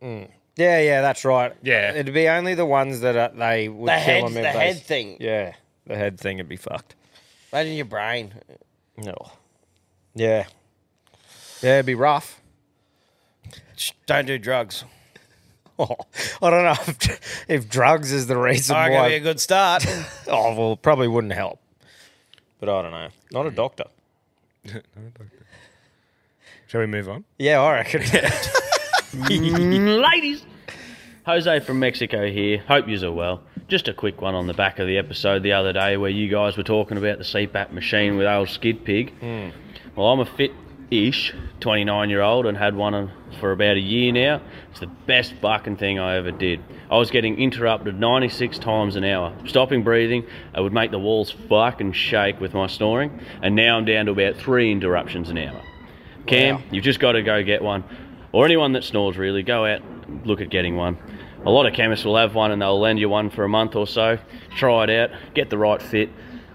[0.03, 0.29] Mm.
[0.57, 1.55] Yeah, yeah, that's right.
[1.63, 1.93] Yeah.
[1.95, 4.41] It'd be only the ones that uh, they would The kill head- them if the
[4.41, 5.17] they- head thing.
[5.21, 5.53] Yeah,
[5.87, 6.95] the head thing would be fucked.
[7.53, 8.35] Imagine your brain.
[8.97, 9.15] No.
[10.15, 10.47] Yeah.
[11.63, 12.41] Yeah, it'd be rough.
[14.07, 14.85] Don't do drugs.
[15.79, 15.97] Oh,
[16.43, 18.97] I don't know if, if drugs is the reason I why.
[18.97, 19.87] reckon be a good start.
[20.27, 21.61] oh, well, probably wouldn't help.
[22.61, 23.09] But I don't know.
[23.09, 23.13] Hmm.
[23.33, 23.85] Not a doctor.
[26.67, 27.25] Shall we move on?
[27.39, 28.03] Yeah, I reckon.
[28.03, 30.45] Mm, ladies!
[31.25, 32.59] Jose from Mexico here.
[32.69, 33.43] Hope yous are well.
[33.69, 36.29] Just a quick one on the back of the episode the other day where you
[36.29, 39.13] guys were talking about the CPAP machine with old Skid Pig.
[39.21, 39.49] Hmm.
[39.97, 40.53] Well, I'm a fit
[40.91, 43.11] ish 29 year old and had one
[43.41, 44.41] for about a year now.
[44.71, 46.61] It's the best fucking thing I ever did.
[46.91, 49.35] I was getting interrupted 96 times an hour.
[49.47, 53.85] Stopping breathing, I would make the walls fucking shake with my snoring, and now I'm
[53.85, 55.63] down to about three interruptions an hour.
[56.27, 57.85] Cam, you've just got to go get one.
[58.33, 59.83] Or anyone that snores, really, go out,
[60.27, 60.99] look at getting one.
[61.47, 63.77] A lot of chemists will have one and they'll lend you one for a month
[63.77, 64.19] or so.
[64.57, 66.11] Try it out, get the right fit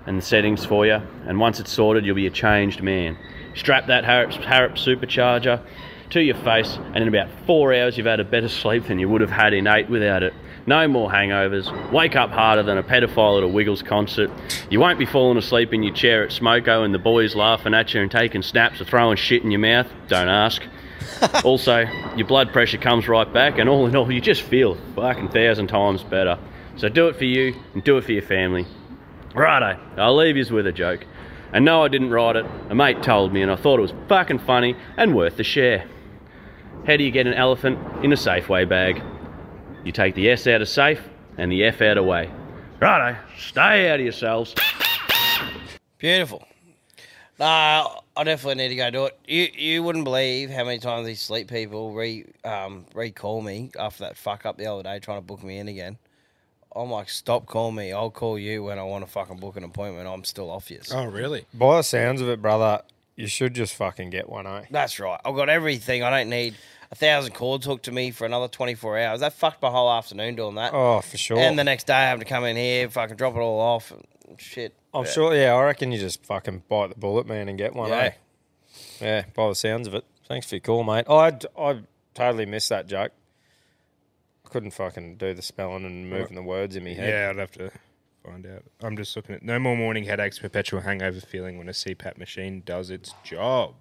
[0.05, 3.17] and the settings for you, and once it's sorted, you'll be a changed man.
[3.55, 5.61] Strap that Harrop, Harrop supercharger
[6.09, 9.09] to your face, and in about four hours, you've had a better sleep than you
[9.09, 10.33] would have had in eight without it.
[10.65, 11.91] No more hangovers.
[11.91, 14.31] Wake up harder than a pedophile at a Wiggles concert.
[14.69, 17.93] You won't be falling asleep in your chair at Smoko and the boys laughing at
[17.93, 19.87] you and taking snaps or throwing shit in your mouth.
[20.07, 20.61] Don't ask.
[21.43, 21.85] also,
[22.15, 25.67] your blood pressure comes right back, and all in all, you just feel fucking thousand
[25.67, 26.37] times better.
[26.77, 28.65] So do it for you and do it for your family.
[29.33, 31.05] Righto, I'll leave you with a joke.
[31.53, 32.45] And no, I didn't write it.
[32.69, 35.87] A mate told me, and I thought it was fucking funny and worth the share.
[36.85, 39.01] How do you get an elephant in a Safeway bag?
[39.83, 41.01] You take the S out of safe
[41.37, 42.29] and the F out of way.
[42.79, 44.55] Righto, stay out of yourselves.
[45.97, 46.43] Beautiful.
[47.39, 49.17] Nah, I definitely need to go do it.
[49.25, 54.03] You you wouldn't believe how many times these sleep people re um recall me after
[54.03, 55.97] that fuck up the other day trying to book me in again.
[56.75, 57.91] I'm like, stop calling me.
[57.93, 60.07] I'll call you when I want to fucking book an appointment.
[60.07, 60.79] I'm still off you.
[60.91, 61.45] Oh, really?
[61.53, 62.81] By the sounds of it, brother,
[63.15, 64.65] you should just fucking get one, eh?
[64.71, 65.19] That's right.
[65.23, 66.03] I've got everything.
[66.03, 66.55] I don't need
[66.91, 69.19] a thousand cords hooked to me for another 24 hours.
[69.19, 70.73] That fucked my whole afternoon doing that.
[70.73, 71.37] Oh, for sure.
[71.37, 73.91] And the next day I have to come in here, fucking drop it all off.
[73.91, 74.73] And shit.
[74.93, 75.11] I'm Yeah.
[75.11, 75.35] sure.
[75.35, 77.89] Yeah, I reckon you just fucking bite the bullet, man, and get one.
[77.89, 77.97] Yeah.
[77.97, 78.11] Eh?
[79.01, 79.23] Yeah.
[79.35, 80.05] By the sounds of it.
[80.27, 81.05] Thanks for your call, mate.
[81.09, 81.79] I I
[82.13, 83.11] totally missed that joke.
[84.53, 87.09] I couldn't fucking do the spelling and moving the words in my head.
[87.09, 87.71] Yeah, I'd have to
[88.23, 88.61] find out.
[88.83, 92.61] I'm just looking at no more morning headaches, perpetual hangover feeling when a CPAP machine
[92.63, 93.73] does its job.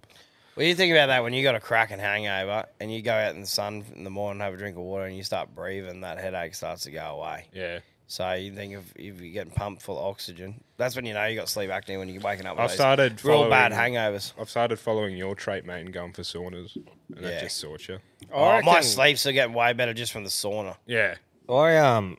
[0.55, 3.13] What do you think about that when you got a cracking hangover and you go
[3.13, 5.55] out in the sun in the morning, have a drink of water, and you start
[5.55, 7.49] breathing, that headache starts to go away.
[7.53, 7.81] Yeah.
[8.13, 11.25] So you think if, if you're getting pumped full of oxygen, that's when you know
[11.25, 12.57] you got sleep apnea when you're waking up.
[12.57, 14.35] With I've those started real following, bad hangovers.
[14.39, 17.21] I've started following your trait, mate, and going for saunas, and Yeah.
[17.23, 18.01] that just sorts you.
[18.31, 20.77] Oh, my sleeps are getting way better just from the sauna.
[20.85, 21.15] Yeah.
[21.49, 22.19] I um,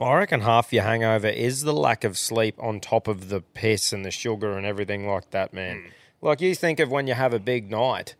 [0.00, 3.92] I reckon half your hangover is the lack of sleep on top of the piss
[3.92, 5.92] and the sugar and everything like that, man.
[6.20, 8.16] Like you think of when you have a big night,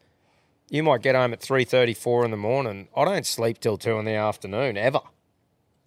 [0.69, 2.87] you might get home at three thirty, four in the morning.
[2.97, 5.01] I don't sleep till two in the afternoon ever.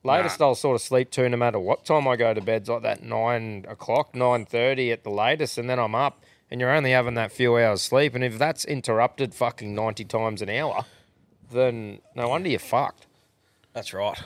[0.06, 2.82] Latest I'll sort of sleep to no matter what time I go to bed, like
[2.82, 6.24] that nine o'clock, nine thirty at the latest, and then I'm up.
[6.52, 10.42] And you're only having that few hours sleep, and if that's interrupted fucking ninety times
[10.42, 10.86] an hour,
[11.52, 13.08] then no wonder you're fucked.
[13.74, 14.22] That's right.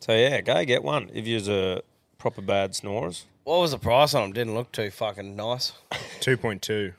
[0.00, 1.82] So yeah, go get one if you're a
[2.18, 3.24] proper bad snorers.
[3.44, 4.32] What was the price on them?
[4.32, 5.72] Didn't look too fucking nice.
[6.20, 6.92] Two point two.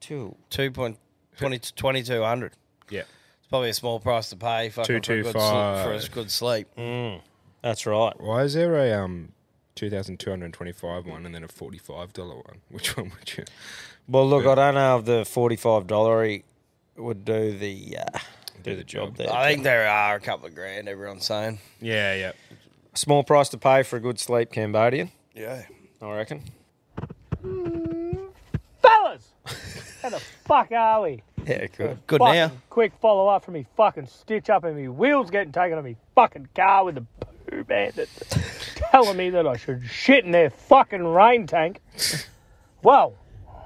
[0.00, 0.36] Two.
[0.50, 0.98] Two point
[1.36, 2.52] twenty twenty two hundred.
[2.90, 3.00] Yeah.
[3.00, 5.84] It's probably a small price to pay fucking for, a good, sl- 225.
[5.84, 6.68] for a good sleep.
[6.76, 7.20] Mm,
[7.66, 8.12] that's right.
[8.20, 9.32] Why is there a um
[9.74, 12.60] two thousand two hundred twenty-five one and then a forty-five dollar one?
[12.70, 13.44] Which one would you?
[14.08, 16.38] Well, look, I don't know if the forty-five dollar
[16.96, 18.18] would do the uh,
[18.62, 19.32] do the job there.
[19.32, 20.88] I think there are a couple of grand.
[20.88, 21.58] Everyone's saying.
[21.80, 22.32] Yeah, yeah.
[22.94, 25.10] small price to pay for a good sleep, Cambodian.
[25.34, 25.62] Yeah.
[26.00, 26.42] I reckon.
[28.80, 29.32] Fellas!
[30.02, 31.22] How the fuck are we?
[31.46, 31.98] Yeah, good.
[32.06, 32.52] Good Fucking now.
[32.70, 35.96] Quick follow up from me fucking stitch up and me wheels getting taken on me
[36.14, 37.06] fucking car with the
[37.46, 38.08] poo bandit
[38.90, 41.80] telling me that I should shit in their fucking rain tank.
[42.82, 43.14] well,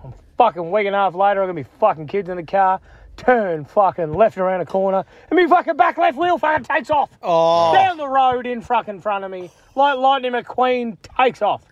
[0.05, 2.81] I'm fucking week and a half later, I got me fucking kids in the car,
[3.17, 7.11] turn fucking left around a corner, and me fucking back left wheel fucking takes off.
[7.23, 7.73] Oh.
[7.75, 11.63] Down the road in fucking front of me, like Lightning McQueen takes off.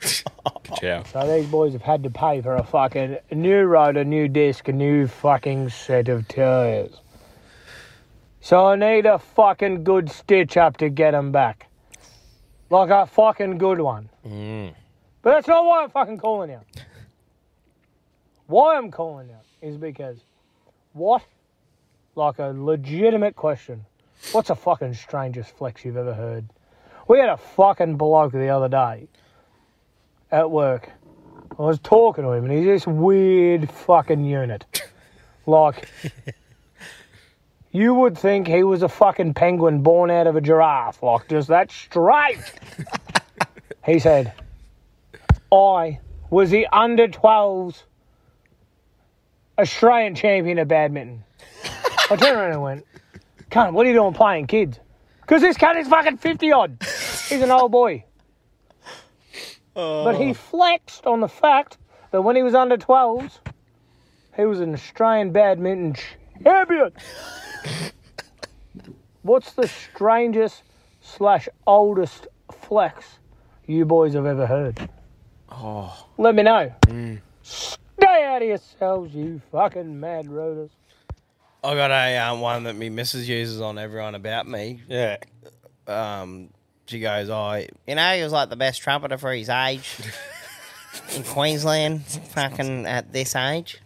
[0.81, 1.03] Ciao.
[1.05, 4.69] So these boys have had to pay for a fucking new road, a new disc,
[4.69, 7.01] a new fucking set of tires.
[8.41, 11.68] So I need a fucking good stitch up to get them back.
[12.71, 14.09] Like a fucking good one.
[14.27, 14.75] Mm.
[15.23, 16.65] But that's not why I'm fucking calling out.
[18.47, 20.19] Why I'm calling out is because
[20.93, 21.23] what?
[22.15, 23.85] Like a legitimate question.
[24.33, 26.47] What's the fucking strangest flex you've ever heard?
[27.09, 29.09] We had a fucking bloke the other day
[30.31, 30.91] at work.
[31.59, 34.65] I was talking to him and he's this weird fucking unit.
[35.47, 35.89] Like,
[37.71, 41.03] you would think he was a fucking penguin born out of a giraffe.
[41.03, 42.39] Like, just that straight.
[43.85, 44.33] he said,
[45.53, 46.01] I
[46.31, 47.83] was the under 12s
[49.59, 51.25] Australian champion of badminton.
[52.11, 52.87] I turned around and went,
[53.51, 54.79] Cunt, what are you doing playing kids?
[55.21, 56.79] Because this cunt is fucking 50 odd.
[57.29, 58.05] He's an old boy.
[59.75, 60.35] But he oh.
[60.35, 61.79] flexed on the fact
[62.11, 63.39] that when he was under 12s,
[64.37, 65.97] he was an Australian badminton
[66.43, 66.93] champion.
[69.23, 70.63] What's the strangest
[71.01, 72.29] slash oldest
[72.63, 73.19] flex
[73.67, 74.89] you boys have ever heard?
[75.51, 76.07] Oh.
[76.17, 76.73] Let me know.
[77.43, 80.71] Stay out of yourselves, you fucking mad rotors.
[81.65, 84.81] I got a um, one that me missus uses on everyone about me.
[84.89, 85.17] Yeah.
[85.87, 86.51] Um,
[86.87, 89.99] she goes, "I, you know, he was like the best trumpeter for his age
[91.17, 93.79] in Queensland, fucking at this age."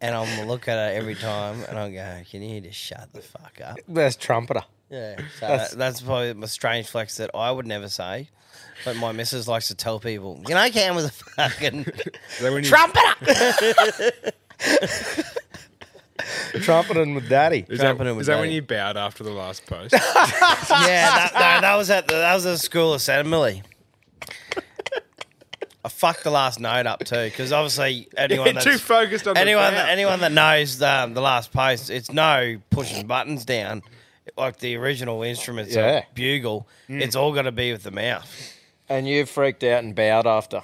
[0.00, 3.20] And I'm look at her every time, and I go, "Can you just shut the
[3.20, 4.62] fuck up?" That's trumpeter.
[4.90, 8.28] Yeah, so That's- that's, that's probably my strange flex that I would never say,
[8.84, 10.40] but my missus likes to tell people.
[10.48, 11.84] You know, Cam was a fucking
[12.40, 14.12] when you- trumpeter.
[16.60, 17.64] Trumpeting with daddy.
[17.68, 18.20] Is that, Trumpeting with daddy.
[18.20, 18.54] is that when daddy.
[18.54, 19.92] you bowed after the last post?
[19.92, 23.62] yeah, that, no, that was at the, that was at the school assembly.
[25.88, 29.36] I fucked the last note up too, because obviously anyone You're that's too focused on
[29.38, 29.76] anyone bow.
[29.76, 33.82] that, anyone that knows um, the last post, it's no pushing buttons down
[34.36, 35.86] like the original instruments, Yeah.
[35.92, 36.04] yeah.
[36.14, 36.68] bugle.
[36.88, 37.00] Mm.
[37.00, 38.54] It's all got to be with the mouth.
[38.88, 40.62] And you freaked out and bowed after.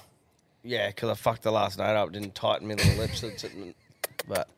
[0.62, 3.22] Yeah, because I fucked the last note up, didn't tighten my little lips.
[3.22, 3.76] It's- it-
[4.28, 4.48] But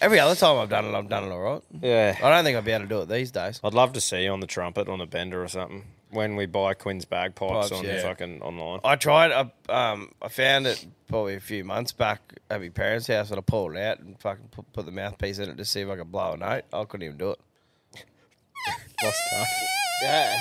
[0.00, 1.62] every other time I've done it, I've done it all right.
[1.82, 2.16] Yeah.
[2.22, 3.60] I don't think I'd be able to do it these days.
[3.62, 6.46] I'd love to see you on the trumpet on a bender or something when we
[6.46, 8.02] buy Quinn's bagpipes Pipes, on yeah.
[8.02, 8.80] fucking online.
[8.84, 9.32] I tried.
[9.32, 13.38] I, um, I found it probably a few months back at my parents' house, and
[13.38, 15.88] I pulled it out and fucking put, put the mouthpiece in it to see if
[15.88, 16.64] I could blow a note.
[16.72, 17.40] I couldn't even do it.
[19.02, 19.48] Lost touch.
[20.02, 20.40] Yeah.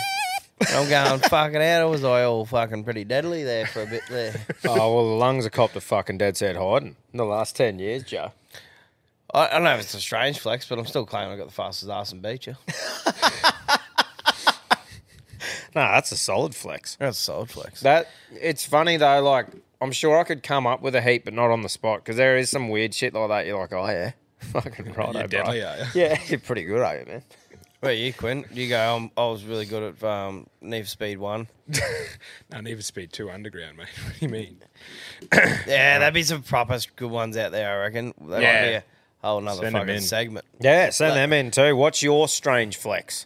[0.61, 1.87] And I'm going fucking out.
[1.87, 4.45] It was I all fucking pretty deadly there for a bit there.
[4.65, 7.79] oh well, the lungs are copped a fucking dead set hiding in the last ten
[7.79, 8.33] years, Joe.
[9.33, 11.47] I, I don't know if it's a strange flex, but I'm still claiming I got
[11.47, 12.55] the fastest ass in beat you.
[15.75, 16.95] No, that's a solid flex.
[16.99, 17.81] That's a solid flex.
[17.81, 19.21] That it's funny though.
[19.21, 19.47] Like
[19.81, 22.17] I'm sure I could come up with a heap, but not on the spot because
[22.17, 23.45] there is some weird shit like that.
[23.45, 24.11] You're like, oh yeah,
[24.51, 25.83] fucking right, You're deadly, are you?
[25.95, 27.23] Yeah, you're pretty good, are you, man?
[27.81, 28.43] Where you, Quinn?
[28.51, 28.95] You go.
[28.97, 31.47] Um, I was really good at um, Need for Speed One.
[32.51, 33.87] no, Need for Speed 2 Underground, mate.
[34.03, 34.57] What do you mean?
[35.65, 37.71] Yeah, there'd be some proper good ones out there.
[37.71, 38.07] I reckon.
[38.19, 38.67] That might Yeah.
[38.67, 38.83] be a
[39.23, 40.45] whole nother Send 'em fucking segment.
[40.59, 41.73] Yeah, send them in too.
[41.77, 43.25] What's your strange flex?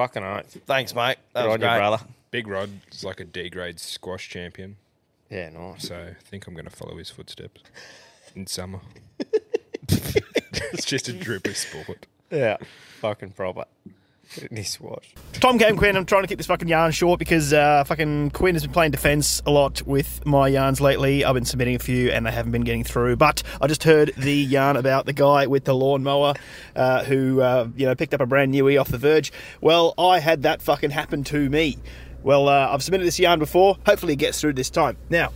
[0.00, 0.56] Fucking oath.
[0.64, 1.18] Thanks, mate.
[1.34, 1.76] That Good was on you, great.
[1.76, 2.04] brother.
[2.30, 4.76] Big Rod's like a D grade squash champion.
[5.28, 5.88] Yeah, nice.
[5.88, 7.62] So I think I'm going to follow his footsteps
[8.34, 8.80] in summer.
[9.90, 12.06] it's just a drippy sport.
[12.30, 12.56] Yeah,
[13.00, 13.66] fucking proper.
[14.50, 15.14] This watch.
[15.34, 18.54] Tom Cam Quinn, I'm trying to keep this fucking yarn short because uh, fucking Quinn
[18.54, 21.24] has been playing defence a lot with my yarns lately.
[21.24, 23.16] I've been submitting a few and they haven't been getting through.
[23.16, 26.34] But I just heard the yarn about the guy with the lawnmower
[26.76, 29.32] uh, who, uh, you know, picked up a brand newie off the verge.
[29.60, 31.78] Well, I had that fucking happen to me.
[32.22, 33.78] Well, uh, I've submitted this yarn before.
[33.86, 34.96] Hopefully it gets through this time.
[35.08, 35.32] Now,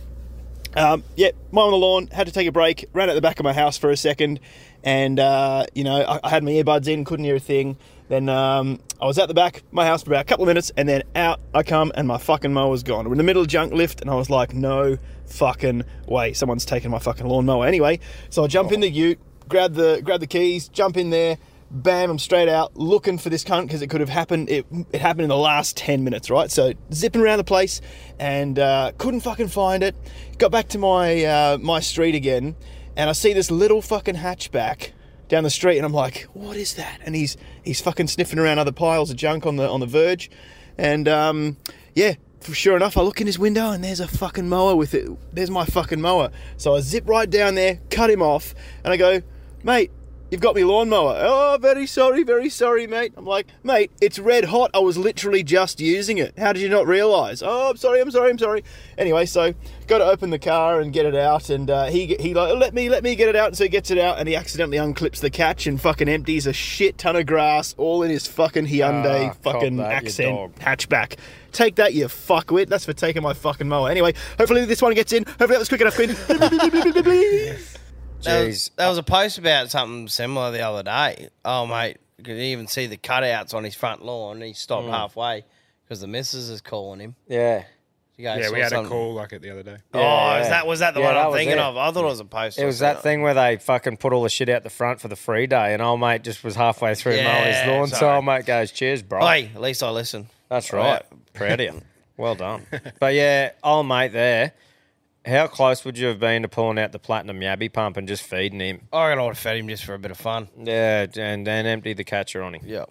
[0.75, 3.43] um, yeah, mowing the lawn, had to take a break, ran out the back of
[3.43, 4.39] my house for a second,
[4.85, 7.77] and, uh, you know, I, I had my earbuds in, couldn't hear a thing.
[8.07, 10.71] Then um, I was at the back my house for about a couple of minutes,
[10.77, 13.05] and then out I come, and my fucking mower's gone.
[13.05, 16.65] We're in the middle of junk lift, and I was like, no fucking way, someone's
[16.65, 17.65] taken my fucking lawnmower.
[17.65, 19.19] Anyway, so I jump in the ute,
[19.49, 21.39] grab the grab the keys, jump in there,
[21.71, 24.49] bam, I'm straight out looking for this cunt because it could have happened.
[24.49, 26.51] It, it happened in the last 10 minutes, right?
[26.51, 27.81] So zipping around the place
[28.19, 29.95] and uh, couldn't fucking find it.
[30.37, 32.55] Got back to my uh, my street again
[32.95, 34.91] and I see this little fucking hatchback
[35.27, 36.99] down the street and I'm like, what is that?
[37.03, 40.29] And he's he's fucking sniffing around other piles of junk on the on the verge.
[40.77, 41.57] And um,
[41.93, 44.93] yeah, for sure enough, I look in his window and there's a fucking mower with
[44.93, 45.09] it.
[45.33, 46.31] There's my fucking mower.
[46.57, 49.21] So I zip right down there, cut him off, and I go,
[49.63, 49.91] mate,
[50.31, 51.15] you've got me lawnmower.
[51.17, 53.13] Oh, very sorry, very sorry, mate.
[53.17, 54.71] I'm like, mate, it's red hot.
[54.73, 56.37] I was literally just using it.
[56.37, 57.41] How did you not realise?
[57.43, 58.63] Oh, I'm sorry, I'm sorry, I'm sorry.
[58.97, 59.53] Anyway, so
[59.87, 62.73] got to open the car and get it out, and uh, he he like let
[62.73, 64.77] me let me get it out, and so he gets it out, and he accidentally
[64.77, 68.65] unclips the catch and fucking empties a shit ton of grass all in his fucking
[68.65, 71.17] Hyundai Ah, fucking that, accent hatchback.
[71.51, 72.67] Take that, you fuckwit.
[72.67, 73.89] That's for taking my fucking mower.
[73.89, 75.23] Anyway, hopefully this one gets in.
[75.23, 75.97] Hopefully that was quick enough.
[78.25, 81.29] That was, that was a post about something similar the other day.
[81.43, 84.41] Oh, mate, you could even see the cutouts on his front lawn.
[84.41, 84.91] He stopped Mm.
[84.91, 85.43] halfway
[85.83, 87.15] because the missus is calling him.
[87.27, 87.63] Yeah.
[88.17, 89.75] You guys yeah, saw we had something- a call like it the other day.
[89.93, 91.61] Oh, is that was that the Yeah, one that I'm was thinking it.
[91.61, 91.75] of?
[91.75, 92.57] I thought it was a post.
[92.57, 95.09] It was that thing where they fucking put all the shit out the front for
[95.09, 97.87] the free day, and old mate just was halfway through mowing his Yeah, lawn.
[97.89, 98.15] So sorry.
[98.15, 100.29] old mate goes, "Cheers, bro." Hey, at least I listen.
[100.47, 101.03] That's right.
[101.33, 101.81] Proud of you.
[102.17, 102.65] Well done.
[103.01, 104.53] but yeah, old mate there.
[105.25, 108.23] How close would you have been to pulling out the platinum yabby pump and just
[108.23, 108.87] feeding him?
[108.93, 110.49] I reckon I would have fed him just for a bit of fun.
[110.55, 112.61] Yeah, and then empty the catcher on him.
[112.65, 112.85] Yeah.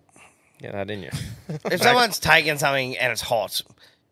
[0.60, 1.10] Yeah, that didn't you?
[1.70, 3.62] If someone's taking something and it's hot,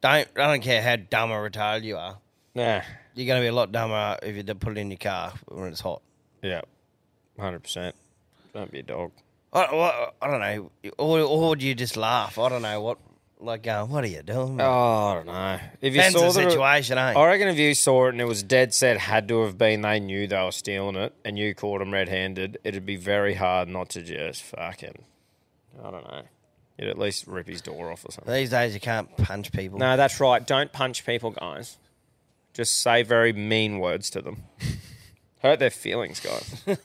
[0.03, 2.19] don't I don't care how dumb or retarded you are.
[2.55, 2.83] Nah.
[3.15, 5.81] You're to be a lot dumber if you put it in your car when it's
[5.81, 6.03] hot.
[6.43, 6.63] Yeah,
[7.39, 7.95] hundred percent.
[8.55, 9.13] Don't be a dog.
[9.53, 10.71] I, I don't know.
[10.99, 12.39] Or, or would you just laugh?
[12.39, 12.99] I don't know what.
[13.43, 14.61] Like, going, what are you doing?
[14.61, 14.65] Oh,
[15.09, 15.59] I don't know.
[15.81, 17.13] If you Depends saw the the situation, eh?
[17.17, 19.81] I reckon if you saw it and it was dead set had to have been
[19.83, 23.69] they knew they were stealing it and you caught them red-handed, it'd be very hard
[23.69, 25.05] not to just fucking,
[25.85, 26.23] I don't know.
[26.79, 28.33] You'd at least rip his door off or something.
[28.33, 29.79] These days, you can't punch people.
[29.79, 30.47] No, that's right.
[30.47, 31.79] Don't punch people, guys.
[32.55, 34.45] Just say very mean words to them.
[35.43, 36.65] Hurt their feelings, guys.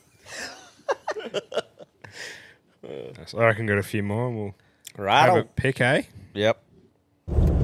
[3.26, 4.54] So I can get a few more and we'll
[4.98, 5.36] Rattle.
[5.36, 6.02] have a pick, eh?
[6.34, 6.62] Yep.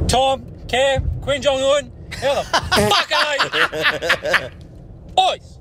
[0.09, 2.45] Tom, Cam, Quinn Jong Un, how the
[2.91, 4.51] fuck are you?
[5.14, 5.59] Boys!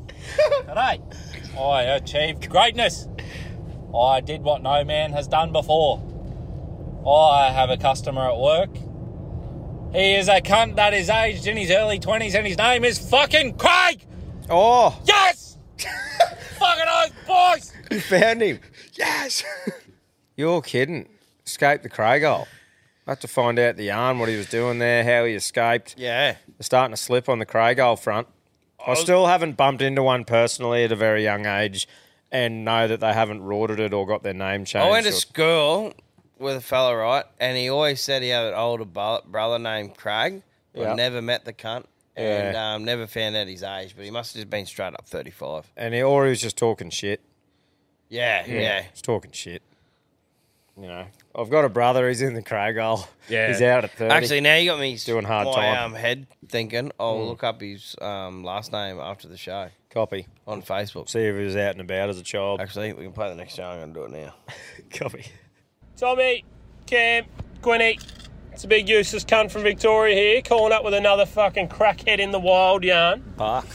[0.67, 1.59] G'day.
[1.59, 3.07] I achieved greatness.
[3.95, 6.01] I did what no man has done before.
[7.07, 8.76] I have a customer at work.
[9.93, 12.97] He is a cunt that is aged in his early 20s and his name is
[12.97, 14.05] fucking Craig!
[14.49, 14.99] Oh!
[15.05, 15.57] Yes!
[16.57, 17.74] fucking oath, boys!
[17.91, 18.59] You found him.
[18.93, 19.43] Yes!
[20.36, 21.07] You're kidding.
[21.45, 22.47] Escaped the Craighole.
[23.05, 25.95] I have to find out the yarn, what he was doing there, how he escaped.
[25.97, 26.33] Yeah.
[26.47, 28.27] They're starting to slip on the Craighole front.
[28.85, 31.87] I was- still haven't bumped into one personally at a very young age
[32.31, 34.87] and know that they haven't rorted it or got their name changed.
[34.87, 35.93] I went to or- school
[36.39, 37.25] with a fella, right?
[37.39, 40.41] And he always said he had an older brother named Craig.
[40.75, 40.93] but Yeah.
[40.95, 41.85] never met the cunt.
[42.15, 42.73] And Yeah.
[42.73, 45.71] um, never found out his age, but he must have just been straight up 35.
[45.77, 47.21] and he, or he was just talking shit.
[48.09, 48.81] Yeah, yeah.
[48.91, 49.61] He's talking shit.
[50.75, 51.05] You know,
[51.36, 52.07] I've got a brother.
[52.07, 53.07] He's in the Craighole.
[53.27, 53.47] Yeah.
[53.47, 54.13] he's out at thirty.
[54.13, 55.84] Actually, now you got me doing hard my, time.
[55.86, 56.91] Um, head thinking.
[56.99, 57.27] I'll Mm.
[57.29, 59.69] look up his um, last name after the show.
[59.89, 61.09] Copy on Facebook.
[61.09, 62.61] See if he was out and about as a child.
[62.61, 63.63] Actually, we can play the next show.
[63.63, 64.34] I'm going to do it now.
[64.99, 65.25] Copy.
[65.97, 66.43] Tommy,
[66.86, 67.25] Cam,
[67.61, 67.99] Quinny.
[68.51, 72.31] It's a big useless cunt from Victoria here, calling up with another fucking crackhead in
[72.31, 73.23] the wild yarn.
[73.38, 73.65] Park.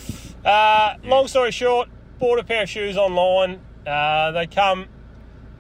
[0.45, 1.89] Uh, long story short,
[2.21, 3.61] bought a pair of shoes online.
[3.87, 4.87] Uh, they come,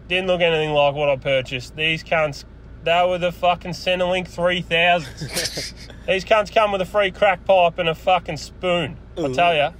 [0.08, 1.76] didn't look anything like what I purchased.
[1.76, 2.44] These cunts,
[2.84, 5.08] they were the fucking Centrelink 3000.
[6.06, 8.96] These cunts come with a free crack pipe and a fucking spoon.
[9.16, 9.72] I tell ya.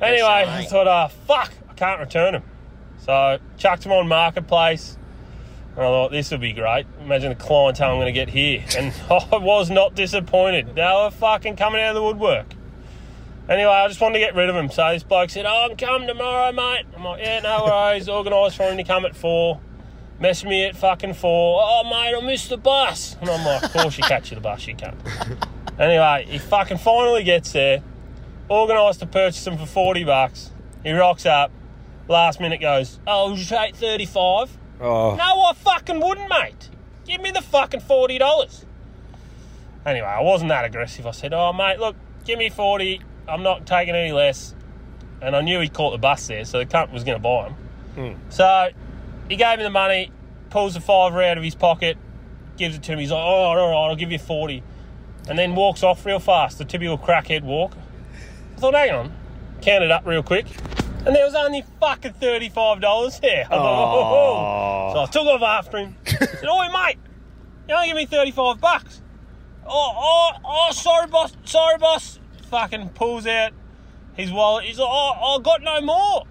[0.00, 2.42] Anyway, I thought, oh, fuck, I can't return them.
[2.98, 4.98] So, chucked them on Marketplace.
[5.76, 6.86] And I thought, this would be great.
[7.00, 8.64] Imagine the clientele I'm going to get here.
[8.76, 10.74] And I was not disappointed.
[10.74, 12.46] They were fucking coming out of the woodwork.
[13.50, 14.70] Anyway, I just wanted to get rid of him.
[14.70, 16.84] So this bloke said, Oh, I'm coming tomorrow, mate.
[16.96, 18.08] I'm like, Yeah, no worries.
[18.08, 19.60] Organised for him to come at four.
[20.20, 21.60] Mess me at fucking four.
[21.60, 23.16] Oh, mate, I missed the bus.
[23.20, 24.96] And I'm like, Of course you catch you the bus, you can't.
[25.78, 27.82] Anyway, he fucking finally gets there.
[28.50, 30.50] Organised to purchase him for 40 bucks.
[30.84, 31.50] He rocks up.
[32.06, 35.14] Last minute goes, Oh, you take 35 Oh.
[35.14, 36.68] No, I fucking wouldn't, mate.
[37.06, 38.64] Give me the fucking $40.
[39.86, 41.06] Anyway, I wasn't that aggressive.
[41.06, 41.96] I said, Oh, mate, look,
[42.26, 44.54] give me 40 I'm not taking any less.
[45.22, 47.44] And I knew he caught the bus there, so the cunt was going to buy
[47.44, 47.54] them.
[47.94, 48.30] Hmm.
[48.30, 48.70] So
[49.28, 50.10] he gave me the money,
[50.48, 51.98] pulls the fiver out of his pocket,
[52.56, 53.02] gives it to me.
[53.02, 54.62] He's like, oh, all right, I'll give you 40.
[55.28, 57.72] And then walks off real fast, the typical crackhead walk.
[58.56, 59.12] I thought, hang on,
[59.60, 60.46] counted up real quick.
[61.06, 63.44] And there was only fucking $35 there.
[63.44, 64.92] I thought, oh.
[64.94, 65.96] So I took off after him.
[66.04, 66.98] said, oh, mate,
[67.68, 69.02] you only give me 35 bucks.
[69.66, 72.18] Oh, oh, oh, sorry, boss, sorry, boss.
[72.50, 73.52] Fucking pulls out
[74.14, 74.64] his wallet.
[74.64, 76.24] He's like, oh, I got no more.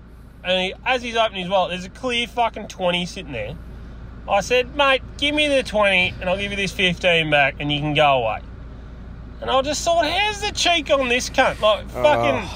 [0.43, 3.55] And he, as he's opening his wallet, there's a clear fucking 20 sitting there.
[4.27, 7.71] I said, mate, give me the 20 and I'll give you this 15 back and
[7.71, 8.41] you can go away.
[9.41, 11.61] And I just thought, how's the cheek on this cunt?
[11.61, 12.47] Like, fucking,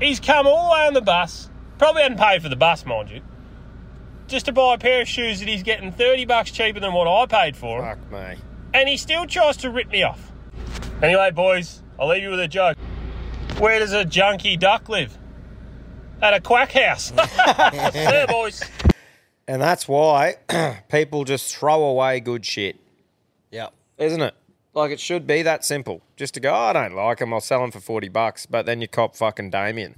[0.00, 1.48] he's come all the way on the bus.
[1.78, 3.22] Probably hadn't paid for the bus, mind you.
[4.26, 7.08] Just to buy a pair of shoes that he's getting 30 bucks cheaper than what
[7.08, 7.80] I paid for.
[7.80, 8.36] Fuck me.
[8.74, 10.30] And he still tries to rip me off.
[11.02, 12.76] Anyway, boys, I'll leave you with a joke.
[13.58, 15.18] Where does a junkie duck live?
[16.22, 17.10] At a quack house.
[17.92, 18.62] there, boys.
[19.48, 20.36] And that's why
[20.88, 22.76] people just throw away good shit.
[23.50, 23.72] Yep.
[23.98, 24.34] Isn't it?
[24.74, 26.02] Like it should be that simple.
[26.16, 28.46] Just to go, "Oh, I don't like them, I'll sell them for 40 bucks.
[28.46, 29.96] But then you cop fucking Damien.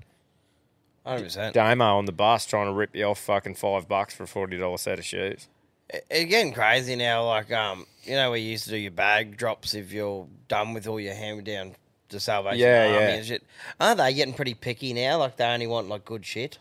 [1.07, 1.53] 100%.
[1.53, 4.78] Damo on the bus trying to rip you off fucking five bucks for a $40
[4.78, 5.48] set of shoes.
[5.88, 7.26] It's getting crazy now.
[7.26, 10.86] Like, um, you know, we used to do your bag drops if you're done with
[10.86, 11.74] all your hand down
[12.11, 13.08] to Salvation Yeah, Army yeah.
[13.14, 13.42] and shit.
[13.80, 15.18] Aren't they getting pretty picky now?
[15.18, 16.58] Like, they only want like good shit.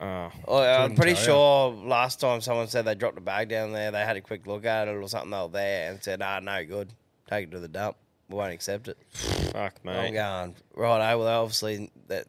[0.00, 3.48] Ah, oh, Well, uh, I'm pretty sure last time someone said they dropped a bag
[3.48, 5.30] down there, they had a quick look at it or something.
[5.30, 6.92] They were there and said, "Ah, no good.
[7.30, 7.96] Take it to the dump.
[8.28, 10.12] We won't accept it." Fuck, I'm mate.
[10.12, 11.12] going right.
[11.12, 12.26] Oh, well, obviously that.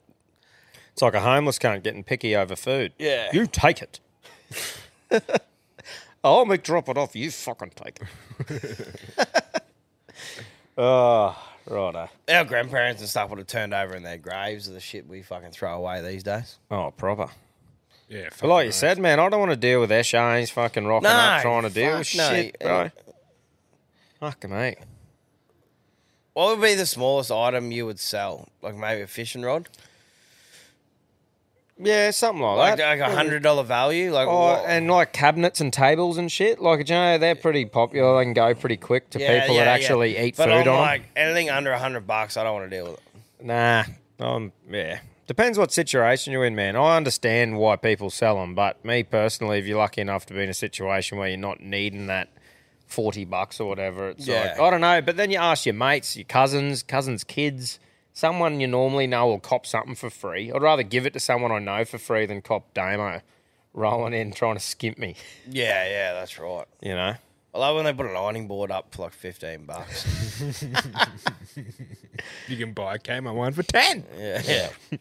[0.94, 2.94] It's like a homeless cunt getting picky over food.
[2.98, 3.30] Yeah.
[3.34, 4.00] You take it.
[6.24, 7.16] I'll make drop it off.
[7.16, 8.00] You fucking take
[8.50, 8.92] it.
[10.78, 11.38] oh,
[11.70, 12.10] righto.
[12.30, 15.22] Our grandparents and stuff would have turned over in their graves of the shit we
[15.22, 16.58] fucking throw away these days.
[16.72, 17.30] Oh, proper.
[18.10, 21.04] Yeah, But like you said, man, I don't want to deal with Eshane's fucking rocking
[21.10, 22.30] No, up trying to deal with fuck no.
[22.30, 22.90] shit, bro.
[24.20, 24.78] Fuck, mate.
[26.34, 28.48] What would be the smallest item you would sell?
[28.62, 29.68] Like maybe a fishing rod?
[31.80, 33.00] Yeah, something like, Like, that.
[33.00, 34.12] like a hundred dollar value?
[34.12, 36.60] Like Oh, what- and like cabinets and tables and shit.
[36.60, 38.18] Like, you know, they're pretty popular.
[38.18, 39.84] They can go pretty quick to Yeah, people yeah, that yeah.
[39.86, 42.70] actually eat but food I'm on like anything under a hundred bucks, I don't want
[42.70, 43.46] to deal with it.
[43.46, 43.84] Nah,
[44.20, 45.00] um, yeah.
[45.28, 46.76] Depends what situation you're in, man.
[46.76, 50.42] I understand why people sell them, but me personally, if you're lucky enough to be
[50.42, 52.30] in a situation where you're not needing that
[52.88, 54.42] forty bucks or whatever, it's Yeah.
[54.56, 55.02] like I don't know.
[55.02, 57.78] But then you ask your mates, your cousins, cousins' kids,
[58.18, 60.52] someone you normally know will cop something for free.
[60.52, 63.22] I'd rather give it to someone I know for free than cop Damo
[63.76, 65.16] rolling in trying to skimp me.
[65.48, 66.66] Yeah, yeah, that's right.
[66.82, 67.14] You know?
[67.54, 70.66] I love when they put an ironing board up for like 15 bucks.
[72.48, 74.04] You can buy a camo one for 10.
[74.18, 74.42] Yeah.
[74.46, 74.70] yeah.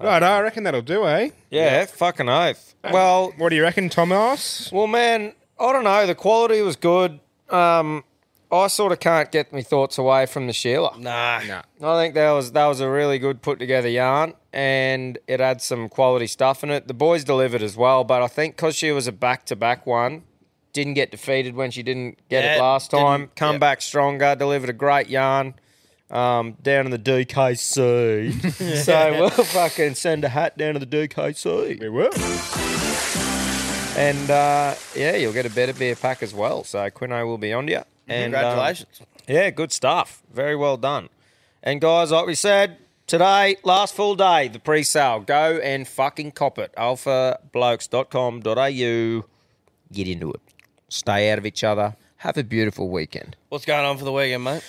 [0.00, 1.30] Right, I reckon that'll do, eh?
[1.50, 2.74] Yeah, fucking oath.
[2.82, 4.70] Well, what do you reckon, Thomas?
[4.72, 6.04] Well, man, I don't know.
[6.04, 7.20] The quality was good.
[7.48, 8.02] Um,
[8.50, 10.98] I sort of can't get my thoughts away from the Sheila.
[10.98, 11.42] Nah.
[11.44, 11.62] Nah.
[11.82, 15.60] I think that was that was a really good put together yarn, and it had
[15.60, 16.86] some quality stuff in it.
[16.86, 19.86] The boys delivered as well, but I think because she was a back to back
[19.86, 20.22] one,
[20.72, 23.30] didn't get defeated when she didn't get it last time.
[23.36, 23.60] Come yep.
[23.60, 25.54] back stronger, delivered a great yarn.
[26.10, 31.80] Um, down in the DKC, so we'll fucking send a hat down to the DKC.
[31.80, 32.12] We will.
[33.96, 36.62] And uh, yeah, you'll get a better beer pack as well.
[36.62, 37.82] So Quino will be on to you.
[38.08, 39.00] And um, Congratulations.
[39.26, 40.22] yeah, good stuff.
[40.32, 41.08] Very well done.
[41.62, 42.76] And guys, like we said,
[43.06, 45.20] today, last full day, the pre-sale.
[45.20, 46.72] Go and fucking cop it.
[46.76, 49.24] alphablokes.com.au.
[49.92, 50.40] Get into it.
[50.88, 51.96] Stay out of each other.
[52.18, 53.36] Have a beautiful weekend.
[53.48, 54.62] What's going on for the weekend, mate?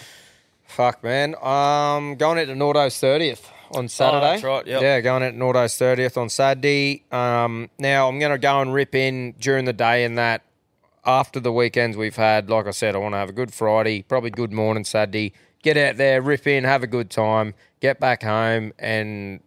[0.65, 1.35] Fuck, man.
[1.41, 4.25] Um, going out to Nordo's 30th on Saturday.
[4.25, 4.81] Oh, that's right, yep.
[4.81, 7.03] Yeah, going out to Nordo's 30th on Saturday.
[7.11, 10.41] Um, now, I'm going to go and rip in during the day in that
[11.05, 12.49] after the weekends we've had.
[12.49, 15.33] Like I said, I want to have a good Friday, probably good morning Saturday.
[15.61, 19.39] Get out there, rip in, have a good time, get back home, and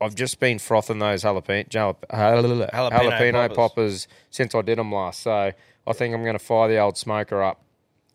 [0.00, 3.56] I've just been frothing those jalapeno, jalap- jalapeno, Jalapeno poppers.
[3.56, 4.08] poppers.
[4.30, 5.22] since I did them last.
[5.22, 5.52] So
[5.86, 7.62] I think I'm going to fire the old smoker up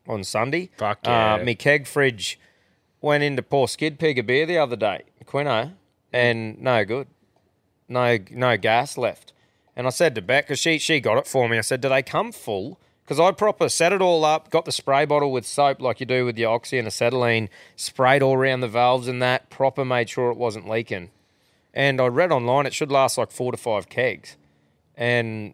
[0.07, 0.69] on Sunday.
[0.77, 1.43] Fuck Uh, yeah.
[1.43, 2.39] me keg fridge
[3.01, 5.73] went in to pour skid pig a beer the other day, Quino,
[6.13, 7.07] and no good.
[7.89, 9.33] No no gas left.
[9.75, 11.89] And I said to Beck, because she, she got it for me, I said, do
[11.89, 12.79] they come full?
[13.07, 16.05] Because I proper set it all up, got the spray bottle with soap like you
[16.05, 17.47] do with the oxy and acetylene,
[17.77, 21.11] sprayed all around the valves and that, proper made sure it wasn't leaking.
[21.73, 24.35] And I read online it should last like four to five kegs.
[24.93, 25.53] And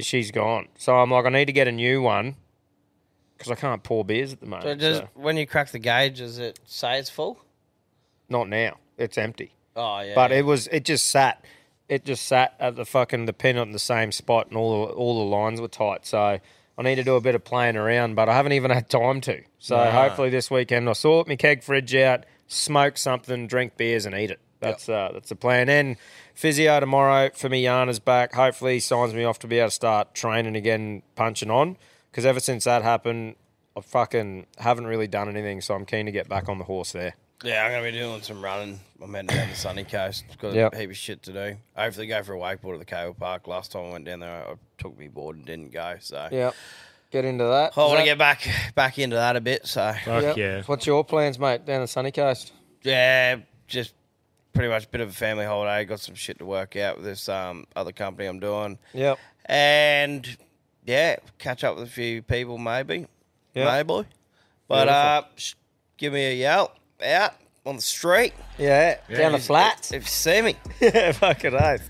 [0.00, 0.68] she's gone.
[0.78, 2.36] So I'm like, I need to get a new one
[3.36, 4.62] because I can't pour beers at the moment.
[4.64, 7.38] So does, so- when you crack the gauge, does it say it's full?
[8.30, 8.78] Not now.
[8.96, 9.52] It's empty.
[9.76, 10.14] Oh, yeah.
[10.14, 10.38] But yeah.
[10.38, 11.44] it was it just sat
[11.86, 14.92] it just sat at the fucking the pin on the same spot and all the
[14.94, 16.06] all the lines were tight.
[16.06, 16.40] So
[16.76, 19.20] I need to do a bit of playing around, but I haven't even had time
[19.22, 19.42] to.
[19.58, 24.14] So hopefully this weekend I'll sort my keg fridge out, smoke something, drink beers and
[24.14, 24.40] eat it.
[24.60, 25.68] That's uh, that's the plan.
[25.68, 25.96] And
[26.34, 28.34] physio tomorrow for me Yana's back.
[28.34, 31.76] Hopefully he signs me off to be able to start training again, punching on.
[32.10, 33.36] Because ever since that happened,
[33.76, 35.60] I fucking haven't really done anything.
[35.60, 37.14] So I'm keen to get back on the horse there.
[37.42, 38.80] Yeah, I'm going to be doing some running.
[39.02, 40.24] I'm heading down the sunny coast.
[40.40, 40.72] Got Yep.
[40.72, 41.56] a heap of shit to do.
[41.76, 43.46] Hopefully, go for a wakeboard at the cable park.
[43.46, 45.96] Last time I went down there, I took me board and didn't go.
[46.00, 46.52] So Yeah.
[47.10, 47.76] Get into that.
[47.76, 49.66] I want to that- get back back into that a bit.
[49.66, 50.66] So Yep.
[50.68, 52.52] What's your plans, mate, down the sunny coast?
[52.82, 53.36] Yeah,
[53.68, 53.94] just
[54.52, 55.84] pretty much a bit of a family holiday.
[55.84, 58.78] Got some shit to work out with this um, other company I'm doing.
[58.94, 59.18] Yep.
[59.46, 60.36] And
[60.86, 63.06] yeah, catch up with a few people maybe.
[63.54, 63.86] Yep.
[63.86, 64.08] Maybe.
[64.66, 64.94] But Beautiful.
[64.94, 65.54] uh, sh-
[65.98, 66.72] give me a yell
[67.02, 67.34] out
[67.66, 68.32] on the street.
[68.58, 69.92] Yeah, down the If- flats.
[69.92, 70.56] If you see me.
[70.80, 71.82] yeah, fucking oath.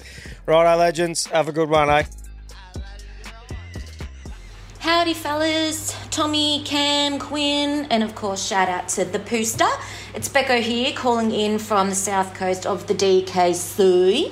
[0.47, 1.27] Righto, legends.
[1.27, 2.05] Have a good one, eh?
[4.81, 5.97] Howdy, fellas.
[6.11, 9.67] Tommy, Cam, Quinn, and of course, shout out to the Pooster.
[10.15, 14.31] It's Becco here, calling in from the south coast of the DKC.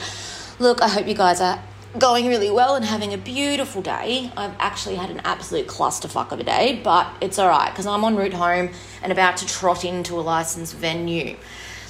[0.60, 1.58] Look, I hope you guys are
[1.98, 4.30] going really well and having a beautiful day.
[4.36, 8.16] I've actually had an absolute clusterfuck of a day, but it's alright because I'm en
[8.16, 8.70] route home
[9.02, 11.36] and about to trot into a licensed venue.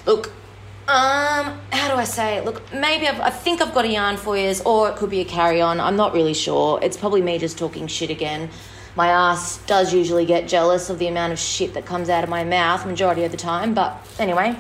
[0.05, 0.33] Look,
[0.89, 2.45] um, how do I say it?
[2.45, 5.21] Look, maybe I've, I think I've got a yarn for you, or it could be
[5.21, 5.79] a carry on.
[5.79, 6.81] I'm not really sure.
[6.83, 8.51] It's probably me just talking shit again.
[8.97, 12.31] My ass does usually get jealous of the amount of shit that comes out of
[12.31, 14.57] my mouth majority of the time, but anyway.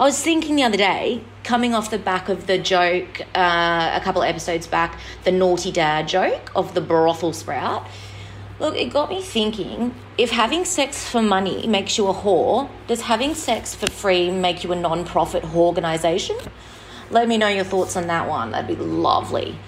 [0.00, 4.00] I was thinking the other day, coming off the back of the joke uh, a
[4.02, 7.86] couple episodes back, the naughty dad joke of the brothel sprout.
[8.58, 13.02] Look, it got me thinking if having sex for money makes you a whore, does
[13.02, 16.38] having sex for free make you a non profit whore organisation?
[17.10, 18.52] Let me know your thoughts on that one.
[18.52, 19.58] That'd be lovely.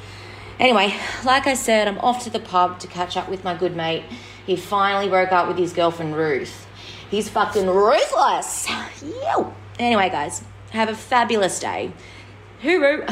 [0.59, 3.77] Anyway, like I said, I'm off to the pub to catch up with my good
[3.77, 4.05] mate.
[4.47, 6.67] He finally broke up with his girlfriend Ruth.
[7.11, 8.67] He's fucking ruthless.
[9.03, 9.55] Yo.
[9.79, 11.93] Anyway, guys, have a fabulous day.
[12.63, 13.09] Hooroo.